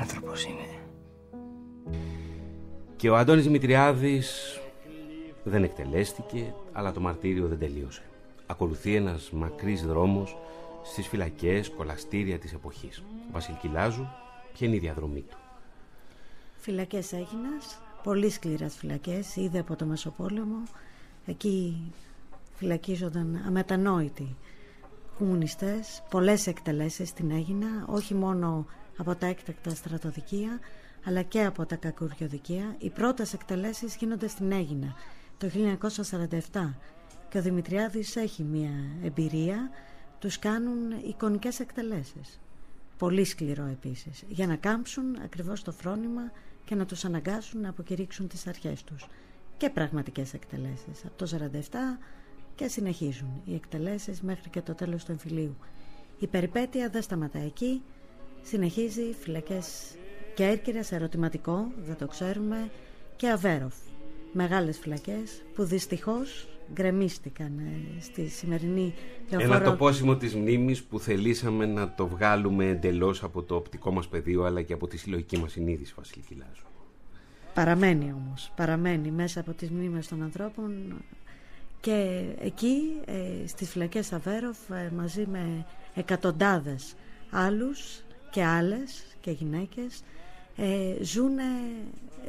Άνθρωπος 0.00 0.44
είναι. 0.44 0.66
Και 2.96 3.10
ο 3.10 3.16
Αντώνης 3.16 3.44
Δημητριάδης 3.44 4.60
δεν 5.44 5.64
εκτελέστηκε, 5.64 6.54
αλλά 6.72 6.92
το 6.92 7.00
μαρτύριο 7.00 7.48
δεν 7.48 7.58
τελείωσε. 7.58 8.02
Ακολουθεί 8.46 8.94
ένας 8.94 9.30
μακρύς 9.30 9.86
δρόμος 9.86 10.36
στις 10.82 11.06
φυλακές, 11.06 11.70
κολαστήρια 11.70 12.38
της 12.38 12.52
εποχής. 12.52 12.98
Ο 12.98 13.32
Βασίλ 13.32 13.54
Κιλάζου, 13.60 14.06
ποια 14.52 14.66
είναι 14.66 14.76
η 14.76 14.80
διαδρομή 14.80 15.20
του; 15.20 15.36
Φυλακές 16.58 17.12
Έγινας, 17.12 17.80
πολύ 18.02 18.30
σκληρές 18.30 18.74
φυλακές, 18.74 19.36
είδε 19.36 19.58
από 19.58 19.76
το 19.76 19.84
Μεσοπόλεμο. 19.84 20.62
Εκεί 21.26 21.76
φυλακίζονταν 22.54 23.42
αμετανόητοι 23.46 24.36
κομμουνιστές, 25.18 26.02
πολλές 26.10 26.46
εκτελέσεις 26.46 27.08
στην 27.08 27.30
Έγινα, 27.30 27.84
όχι 27.86 28.14
μόνο 28.14 28.66
από 28.96 29.14
τα 29.14 29.26
έκτακτα 29.26 29.70
στρατοδικεία, 29.70 30.58
αλλά 31.04 31.22
και 31.22 31.44
από 31.44 31.66
τα 31.66 31.76
κακουριοδικεία. 31.76 32.76
Οι 32.78 32.90
πρώτες 32.90 33.32
εκτελέσεις 33.32 33.96
γίνονται 33.96 34.28
στην 34.28 34.52
Έγινα 34.52 34.94
το 35.42 35.50
1947 36.52 36.74
και 37.28 37.38
ο 37.38 37.42
Δημητριάδης 37.42 38.16
έχει 38.16 38.42
μια 38.42 38.70
εμπειρία, 39.02 39.70
τους 40.18 40.38
κάνουν 40.38 40.90
εικονικές 40.90 41.60
εκτελέσεις. 41.60 42.40
Πολύ 42.98 43.24
σκληρό 43.24 43.64
επίσης, 43.64 44.24
για 44.28 44.46
να 44.46 44.56
κάμψουν 44.56 45.16
ακριβώς 45.24 45.62
το 45.62 45.72
φρόνημα 45.72 46.32
και 46.64 46.74
να 46.74 46.86
τους 46.86 47.04
αναγκάσουν 47.04 47.60
να 47.60 47.68
αποκηρύξουν 47.68 48.28
τις 48.28 48.46
αρχές 48.46 48.84
τους. 48.84 49.06
Και 49.62 49.70
πραγματικές 49.70 50.34
εκτελέσεις. 50.34 51.04
Από 51.04 51.16
το 51.16 51.26
47 51.26 51.98
και 52.54 52.68
συνεχίζουν 52.68 53.42
οι 53.44 53.54
εκτελέσεις 53.54 54.20
μέχρι 54.22 54.50
και 54.50 54.60
το 54.60 54.74
τέλος 54.74 55.04
του 55.04 55.10
εμφυλίου. 55.12 55.56
Η 56.18 56.26
περιπέτεια 56.26 56.88
δεν 56.88 57.02
σταματά 57.02 57.38
εκεί, 57.38 57.82
συνεχίζει 58.42 59.14
φυλακές 59.20 59.96
Κέρκυρας, 60.34 60.92
ερωτηματικό, 60.92 61.72
δεν 61.84 61.96
το 61.96 62.06
ξέρουμε, 62.06 62.70
και 63.16 63.28
Αβέροφ. 63.28 63.74
Μεγάλες 64.32 64.78
φυλακές 64.78 65.42
που 65.54 65.64
δυστυχώς 65.64 66.48
γκρεμίστηκαν 66.72 67.58
ε, 67.58 68.00
στη 68.00 68.28
σημερινή 68.28 68.94
Ένα 69.30 69.46
λεωφόρο 69.46 69.70
τοπόσιμο 69.70 70.16
της 70.16 70.34
μνήμης 70.34 70.82
που 70.82 70.98
θελήσαμε 70.98 71.66
να 71.66 71.94
το 71.94 72.06
βγάλουμε 72.06 72.66
εντελώς 72.66 73.22
από 73.22 73.42
το 73.42 73.54
οπτικό 73.54 73.90
μας 73.90 74.08
πεδίο 74.08 74.44
αλλά 74.44 74.62
και 74.62 74.72
από 74.72 74.86
τη 74.86 74.96
συλλογική 74.96 75.38
μας 75.38 75.52
συνείδηση, 75.52 75.94
Βασίλη 75.96 76.24
Κιλάζου. 76.28 76.71
Παραμένει 77.54 78.12
όμως, 78.12 78.52
παραμένει 78.56 79.10
μέσα 79.10 79.40
από 79.40 79.52
τις 79.52 79.70
μνήμες 79.70 80.08
των 80.08 80.22
ανθρώπων 80.22 81.02
και 81.80 82.22
εκεί 82.40 83.00
ε, 83.04 83.46
στις 83.46 83.68
φυλακές 83.68 84.12
Αβέροφ 84.12 84.70
ε, 84.70 84.90
μαζί 84.96 85.26
με 85.26 85.66
εκατοντάδες 85.94 86.94
άλλους 87.30 88.02
και 88.30 88.44
άλλες 88.44 89.04
και 89.20 89.30
γυναίκες 89.30 90.02
ε, 90.56 91.02
ζουν 91.02 91.36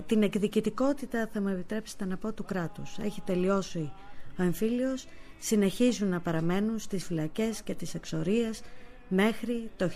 την 0.06 0.24
εκδικητικότητα 0.24 1.30
θα 1.34 1.40
με 1.40 1.52
επιτρέψετε 1.52 2.06
να 2.06 2.18
πω 2.18 2.32
του 2.32 2.44
κράτους. 2.44 2.98
Έχει 2.98 3.22
τελειώσει 3.22 3.92
ο 4.40 4.44
εμφύλιος, 4.44 5.06
συνεχίζουν 5.40 6.10
να 6.10 6.20
παραμένουν 6.20 6.80
στις 6.80 7.04
φυλακές 7.04 7.62
και 7.62 7.74
τις 7.74 7.94
εξορίες 7.94 8.62
μέχρι 9.08 9.70
το 9.78 9.90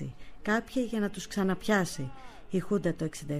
1966 0.00 0.06
κάποιοι 0.42 0.86
για 0.88 1.00
να 1.00 1.10
τους 1.10 1.26
ξαναπιάσει 1.26 2.10
η 2.56 2.58
Χούντα 2.58 2.94
το 2.94 3.08
67 3.28 3.38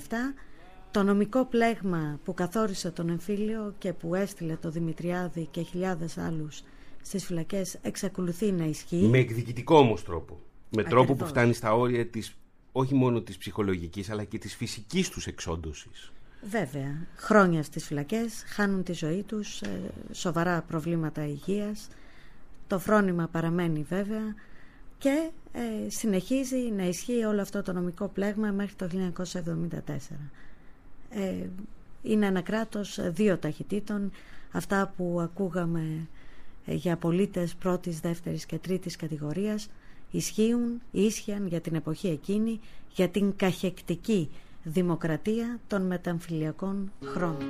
Το 0.90 1.02
νομικό 1.02 1.44
πλέγμα 1.44 2.20
που 2.24 2.34
καθόρισε 2.34 2.90
τον 2.90 3.08
εμφύλιο 3.08 3.74
και 3.78 3.92
που 3.92 4.14
έστειλε 4.14 4.56
το 4.56 4.70
Δημητριάδη 4.70 5.48
και 5.50 5.62
χιλιάδες 5.62 6.18
άλλους 6.18 6.62
στις 7.02 7.24
φυλακές 7.24 7.78
εξακολουθεί 7.82 8.52
να 8.52 8.64
ισχύει. 8.64 8.96
Με 9.10 9.18
εκδικητικό 9.18 9.76
όμως 9.78 10.04
τρόπο. 10.04 10.40
Με 10.70 10.82
τρόπο 10.82 11.04
που 11.06 11.12
Ακριβώς. 11.12 11.30
φτάνει 11.30 11.52
στα 11.52 11.74
όρια 11.74 12.06
της, 12.06 12.34
όχι 12.72 12.94
μόνο 12.94 13.20
της 13.20 13.38
ψυχολογικής 13.38 14.10
αλλά 14.10 14.24
και 14.24 14.38
της 14.38 14.54
φυσικής 14.54 15.08
τους 15.08 15.26
εξόντωσης. 15.26 16.12
Βέβαια, 16.42 17.06
χρόνια 17.16 17.62
στις 17.62 17.86
φυλακές, 17.86 18.44
χάνουν 18.46 18.82
τη 18.82 18.92
ζωή 18.92 19.22
τους, 19.22 19.60
ε, 19.60 19.80
σοβαρά 20.12 20.62
προβλήματα 20.62 21.26
υγείας. 21.26 21.88
Το 22.66 22.78
φρόνημα 22.78 23.28
παραμένει 23.28 23.82
βέβαια 23.88 24.34
και 25.02 25.30
ε, 25.52 25.90
συνεχίζει 25.90 26.56
να 26.56 26.84
ισχύει 26.84 27.24
όλο 27.24 27.40
αυτό 27.40 27.62
το 27.62 27.72
νομικό 27.72 28.08
πλέγμα 28.08 28.50
μέχρι 28.52 28.74
το 28.74 28.88
1974. 29.14 29.78
Ε, 31.10 31.46
είναι 32.02 32.26
ένα 32.26 32.40
κράτος 32.40 32.98
δύο 33.10 33.38
ταχυτήτων, 33.38 34.10
αυτά 34.52 34.92
που 34.96 35.20
ακούγαμε 35.20 36.06
ε, 36.66 36.74
για 36.74 36.96
πολίτες 36.96 37.54
πρώτης, 37.54 38.00
δεύτερης 38.00 38.46
και 38.46 38.58
τρίτης 38.58 38.96
κατηγορίας 38.96 39.68
ισχύουν, 40.10 40.80
ίσχυαν 40.90 41.46
για 41.46 41.60
την 41.60 41.74
εποχή 41.74 42.08
εκείνη, 42.08 42.60
για 42.94 43.08
την 43.08 43.36
καχεκτική 43.36 44.28
δημοκρατία 44.62 45.58
των 45.68 45.82
μεταμφυλιακών 45.86 46.92
χρόνων. 47.04 47.48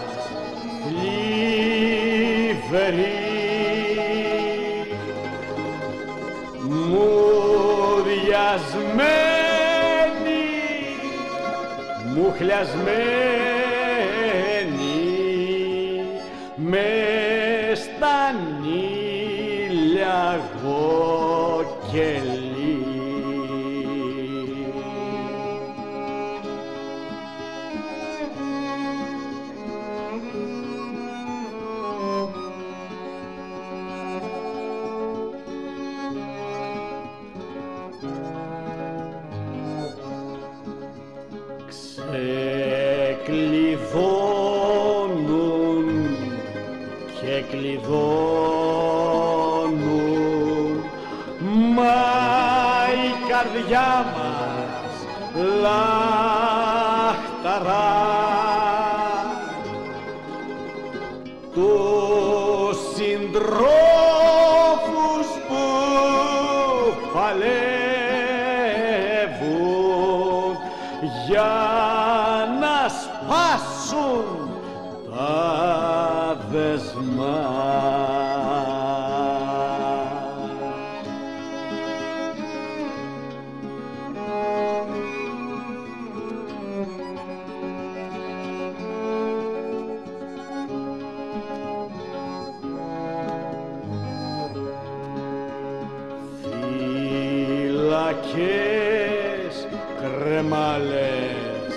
θλιβερή. 0.84 2.10
Μουδιασμένη 6.70 7.22
μουχλιασμένη 12.16 13.61
φυλακές, 98.02 99.68
κρεμάλες, 100.02 101.72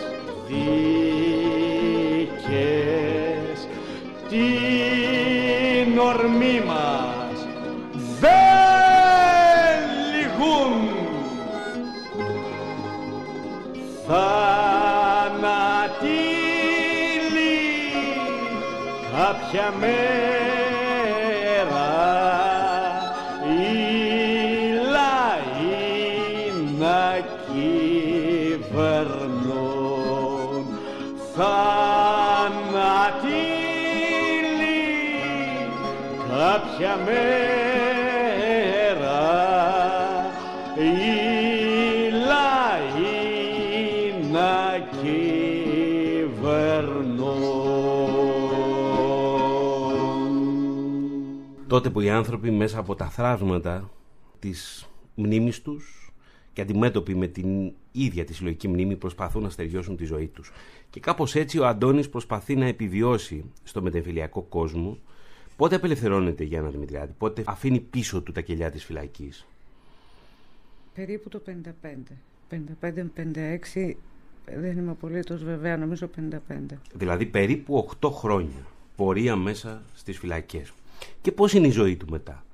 δίκες, 0.46 0.78
την 4.28 5.98
ορμή 5.98 6.62
μας 6.66 7.46
δεν 8.20 9.80
λυγούν. 10.12 10.74
Θανατήλοι 14.06 14.34
κάποια 19.12 19.72
μέρα 19.80 20.33
κάποια 36.78 36.96
μέρα 36.96 37.14
οι 40.76 42.10
λαοί 42.10 43.02
να 44.32 44.78
κυβερνούν. 45.02 46.32
Τότε 51.66 51.90
που 51.90 52.00
οι 52.00 52.10
άνθρωποι 52.10 52.50
μέσα 52.50 52.78
από 52.78 52.94
τα 52.94 53.08
θράσματα 53.08 53.90
της 54.38 54.88
μνήμης 55.14 55.62
τους 55.62 56.12
και 56.52 56.60
αντιμέτωποι 56.60 57.14
με 57.14 57.26
την 57.26 57.72
ίδια 57.92 58.24
τη 58.24 58.34
συλλογική 58.34 58.68
μνήμη 58.68 58.96
προσπαθούν 58.96 59.42
να 59.42 59.50
στεριώσουν 59.50 59.96
τη 59.96 60.04
ζωή 60.04 60.26
τους. 60.26 60.52
Και 60.90 61.00
κάπως 61.00 61.34
έτσι 61.34 61.58
ο 61.58 61.66
Αντώνης 61.66 62.08
προσπαθεί 62.08 62.56
να 62.56 62.66
επιβιώσει 62.66 63.44
στο 63.62 63.82
μετεμφυλιακό 63.82 64.42
κόσμο. 64.42 64.98
Πότε 65.56 65.74
απελευθερώνεται 65.74 66.44
Γιάννα 66.44 66.70
Δημητριάδη, 66.70 67.12
πότε 67.18 67.42
αφήνει 67.46 67.80
πίσω 67.80 68.22
του 68.22 68.32
τα 68.32 68.40
κελιά 68.40 68.70
της 68.70 68.84
φυλακής; 68.84 69.46
Περίπου 70.94 71.28
το 71.28 71.42
55. 71.46 72.16
55-56 72.50 73.94
δεν 74.44 74.78
είμαι 74.78 74.90
απολύτως 74.90 75.44
βεβαία, 75.44 75.76
νομίζω 75.76 76.08
55. 76.16 76.78
Δηλαδή 76.94 77.26
περίπου 77.26 77.88
8 78.00 78.10
χρόνια 78.10 78.66
πορεία 78.96 79.36
μέσα 79.36 79.82
στις 79.94 80.18
φυλακές. 80.18 80.72
Και 81.20 81.32
πώς 81.32 81.52
είναι 81.52 81.66
η 81.66 81.70
ζωή 81.70 81.96
του 81.96 82.06
μετά; 82.10 82.44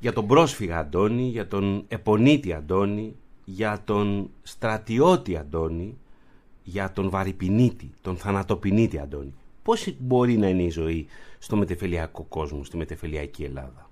Για 0.00 0.12
τον 0.12 0.26
πρόσφυγα 0.26 0.78
Αντώνη, 0.78 1.22
για 1.22 1.48
τον 1.48 1.84
επονίτη 1.88 2.52
Αντώνη, 2.52 3.16
για 3.44 3.82
τον 3.84 4.30
στρατιώτη 4.42 5.36
Αντώνη, 5.36 5.96
για 6.64 6.92
τον 6.92 7.10
βαρυπινίτη, 7.10 7.90
τον 8.02 8.16
θανατοπινίτη 8.16 8.98
Αντώνη. 8.98 9.34
Πώς 9.66 9.94
μπορεί 9.98 10.36
να 10.36 10.48
είναι 10.48 10.62
η 10.62 10.70
ζωή 10.70 11.06
στο 11.38 11.56
μετεφελιακό 11.56 12.22
κόσμο, 12.22 12.64
στη 12.64 12.76
μετεφελιακή 12.76 13.44
Ελλάδα; 13.44 13.90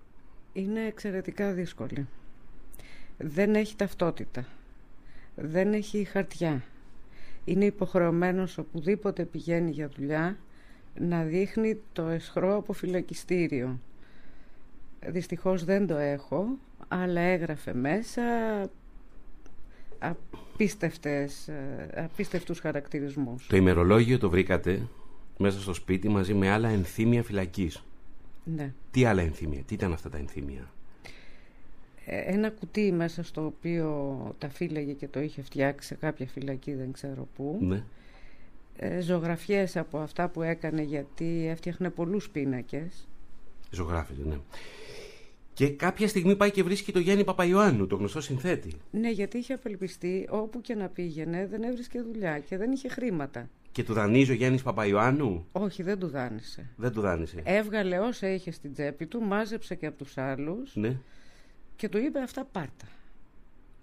Είναι 0.52 0.86
εξαιρετικά 0.86 1.52
δύσκολη. 1.52 2.06
Δεν 3.18 3.54
έχει 3.54 3.76
ταυτότητα. 3.76 4.46
Δεν 5.34 5.72
έχει 5.72 6.04
χαρτιά. 6.04 6.62
Είναι 7.44 7.64
υποχρεωμένος 7.64 8.58
οπουδήποτε 8.58 9.24
πηγαίνει 9.24 9.70
για 9.70 9.88
δουλειά 9.88 10.38
να 10.98 11.22
δείχνει 11.22 11.80
το 11.92 12.02
εσχρό 12.02 12.56
από 12.56 12.72
φυλακιστήριο. 12.72 13.80
Δυστυχώς 15.06 15.64
δεν 15.64 15.86
το 15.86 15.96
έχω, 15.96 16.46
αλλά 16.88 17.20
έγραφε 17.20 17.74
μέσα 17.74 18.22
απίστευτες, 19.98 21.48
ε, 21.48 21.88
απίστευτους 21.96 22.58
χαρακτηρισμούς. 22.60 23.46
Το 23.46 23.56
ημερολόγιο 23.56 24.18
το 24.18 24.30
βρήκατε; 24.30 24.88
Μέσα 25.38 25.60
στο 25.60 25.72
σπίτι 25.74 26.08
μαζί 26.08 26.34
με 26.34 26.50
άλλα 26.50 26.68
ενθύμια 26.68 27.22
φυλακής. 27.22 27.84
Ναι. 28.44 28.72
Τι 28.90 29.04
άλλα 29.04 29.22
ενθύμια, 29.22 29.62
τι 29.62 29.74
ήταν 29.74 29.92
αυτά 29.92 30.08
τα 30.08 30.18
ενθύμια; 30.18 30.70
Ε, 32.04 32.18
Ένα 32.18 32.50
κουτί 32.50 32.92
μέσα 32.92 33.22
στο 33.22 33.44
οποίο 33.44 34.34
τα 34.38 34.48
φύλαγε 34.48 34.92
και 34.92 35.08
το 35.08 35.20
είχε 35.20 35.42
φτιάξει 35.42 35.88
σε 35.88 35.94
κάποια 35.94 36.26
φυλακή 36.26 36.74
δεν 36.74 36.92
ξέρω 36.92 37.28
πού. 37.36 37.58
Ναι. 37.60 37.84
Ε, 38.76 39.00
ζωγραφιές 39.00 39.76
από 39.76 39.98
αυτά 39.98 40.28
που 40.28 40.42
έκανε 40.42 40.82
γιατί 40.82 41.46
έφτιαχνε 41.48 41.90
πολλούς 41.90 42.30
πίνακες. 42.30 43.08
Ζωγράφησε, 43.70 44.22
ναι. 44.24 44.36
Και 45.54 45.68
κάποια 45.68 46.08
στιγμή 46.08 46.36
πάει 46.36 46.50
και 46.50 46.62
βρίσκει 46.62 46.92
το 46.92 46.98
Γιάννη 46.98 47.24
Παπαϊωάννου, 47.24 47.86
το 47.86 47.96
γνωστό 47.96 48.20
συνθέτη. 48.20 48.72
Ναι, 48.90 49.10
γιατί 49.10 49.38
είχε 49.38 49.52
απελπιστεί 49.52 50.26
όπου 50.30 50.60
και 50.60 50.74
να 50.74 50.88
πήγαινε 50.88 51.46
δεν 51.46 51.62
έβρισκε 51.62 52.02
δουλειά 52.02 52.38
και 52.38 52.56
δεν 52.56 52.72
είχε 52.72 52.88
χρήματα. 52.88 53.48
Και 53.74 53.84
του 53.84 53.92
δανείζει 53.92 54.30
ο 54.30 54.34
Γιάννης 54.34 54.62
Παπαϊωάννου; 54.62 55.46
Όχι, 55.52 55.82
δεν 55.82 55.98
του 55.98 56.06
δάνεισε. 56.08 56.70
Δεν 56.76 56.92
του 56.92 57.00
δάνεισε. 57.00 57.40
Έβγαλε 57.44 57.98
όσα 57.98 58.28
είχε 58.28 58.50
στην 58.50 58.72
τσέπη 58.72 59.06
του, 59.06 59.20
μάζεψε 59.22 59.74
και 59.74 59.86
από 59.86 59.96
τους 59.96 60.18
άλλους 60.18 60.76
Ναι. 60.76 60.96
και 61.76 61.88
του 61.88 61.98
είπε 61.98 62.20
αυτά 62.20 62.44
πάρτα. 62.52 62.86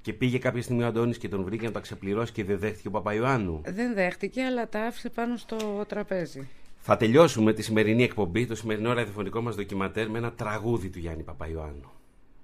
Και 0.02 0.14
πήγε 0.14 0.38
κάποια 0.38 0.62
στιγμή 0.62 0.84
ο 0.84 0.88
Αντώνης 0.88 1.18
και 1.18 1.30
τον 1.30 1.44
βρήκε 1.44 1.66
να 1.66 1.72
τα 1.72 1.80
ξεπληρώσει 1.80 2.32
και 2.32 2.44
δεν 2.44 2.58
δέχτηκε 2.60 2.88
ο 2.88 2.92
Παπαϊωάννου; 2.92 3.62
Δεν 3.66 3.94
δέχτηκε, 3.94 4.42
αλλά 4.44 4.70
τα 4.70 4.82
άφησε 4.82 5.10
πάνω 5.10 5.38
στο 5.38 5.86
τραπέζι. 5.88 6.48
Θα 6.78 6.98
τελειώσουμε 6.98 7.54
τη 7.54 7.62
σημερινή 7.62 8.04
εκπομπή, 8.04 8.46
το 8.46 8.56
σημερινό 8.56 8.94
ραδιοφωνικό 8.94 9.42
μας 9.42 9.56
ντοκιματέρ 9.56 10.10
με 10.10 10.18
ένα 10.18 10.32
τραγούδι 10.32 10.90
του 10.90 11.00
Γιάννη 11.00 11.24
Παπαϊωάννου. 11.24 11.92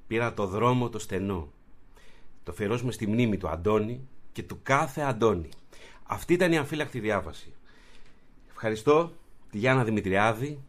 Πήρα 0.08 0.34
το 0.34 0.46
δρόμο 0.48 0.90
το 0.90 1.00
στενό. 1.00 1.52
Το 2.44 2.54
φερώσουμε 2.54 2.92
στη 2.92 3.08
μνήμη 3.08 3.38
του 3.38 3.48
Αντώνη 3.50 4.08
και 4.32 4.44
του 4.44 4.60
κάθε 4.64 5.02
Αντώνη. 5.02 5.50
Αυτή 6.08 6.34
ήταν 6.34 6.52
η 6.52 6.58
αμφύλακτη 6.58 7.00
διάβαση. 7.00 7.54
Ευχαριστώ 8.50 9.12
τη 9.52 9.58
Γιάννα 9.58 9.84
Δημητριάδη, 9.84 10.60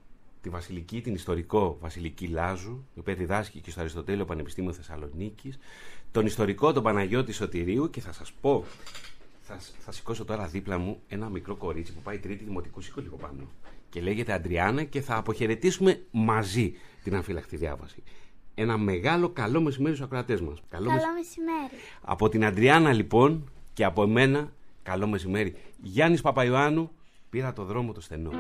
τη 0.43 0.49
Βασιλική, 0.49 1.01
την 1.01 1.15
ιστορικό 1.15 1.77
Βασιλική 1.81 2.27
Λάζου, 2.27 2.85
η 2.95 2.99
οποία 2.99 3.15
διδάσκει 3.15 3.61
και 3.61 3.71
στο 3.71 3.81
Αριστοτέλειο 3.81 4.25
Πανεπιστήμιο 4.25 4.73
Θεσσαλονίκης, 4.73 5.59
τον 6.13 6.27
ιστορικό 6.27 6.73
τον 6.73 6.83
Παναγιώτη 6.83 7.33
Σωτηρίου 7.33 7.91
και 7.91 8.01
θα 8.01 8.13
σας 8.13 8.33
πω, 8.41 8.65
θα, 9.43 9.59
θα 9.79 9.93
σηκώσω 9.93 10.25
τώρα 10.25 10.47
δίπλα 10.47 10.79
μου 10.79 11.01
ένα 11.09 11.29
μικρό 11.29 11.57
κορίτσι 11.57 11.93
που 11.93 12.01
πάει 12.01 12.19
τρίτη 12.19 12.45
δημοτικού, 12.45 12.81
σήκω 12.81 13.01
λίγο 13.01 13.17
πάνω 13.17 13.49
και 13.91 14.01
λέγεται 14.01 14.33
Αντριάννα 14.33 14.85
και 14.85 15.01
θα 15.01 15.17
αποχαιρετήσουμε 15.17 16.03
μαζί 16.11 16.75
την 17.03 17.15
αμφύλακτη 17.15 17.57
διάβαση. 17.57 18.03
Ένα 18.55 18.77
μεγάλο 18.77 19.29
καλό 19.29 19.61
μεσημέρι 19.61 19.95
στους 19.95 20.07
ακροατές 20.07 20.41
μας. 20.41 20.63
Καλό, 20.71 20.91
μεσ- 20.91 21.03
Καλό 21.03 21.15
μεσημέρι. 21.15 21.83
από 22.03 22.29
την 22.29 22.45
Αντριάννα 22.45 22.93
λοιπόν 22.93 23.51
και 23.73 23.85
από 23.85 24.03
εμένα, 24.03 24.53
καλό 24.89 25.07
μεσημέρι. 25.07 25.55
Γιάννης 25.83 26.21
Παπαϊωάννου, 26.21 26.91
πήρα 27.31 27.53
το 27.53 27.65
δρόμο 27.65 27.93
το 27.93 28.01
στενό. 28.01 28.31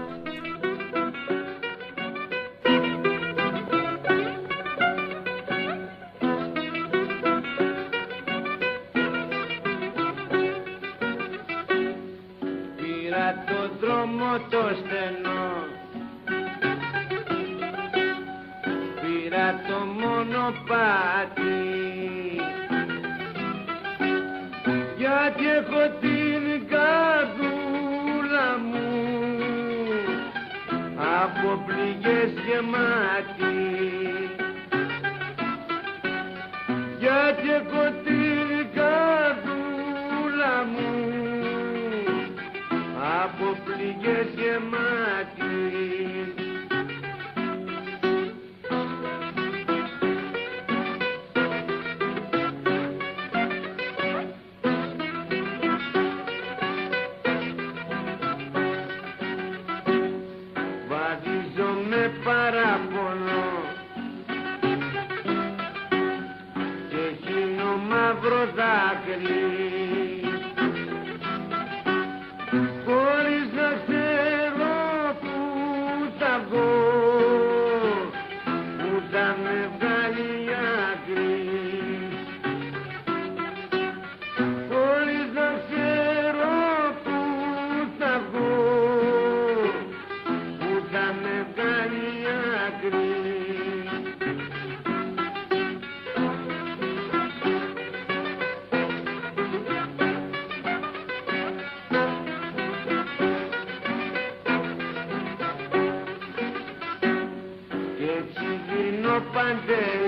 day. 109.57 110.08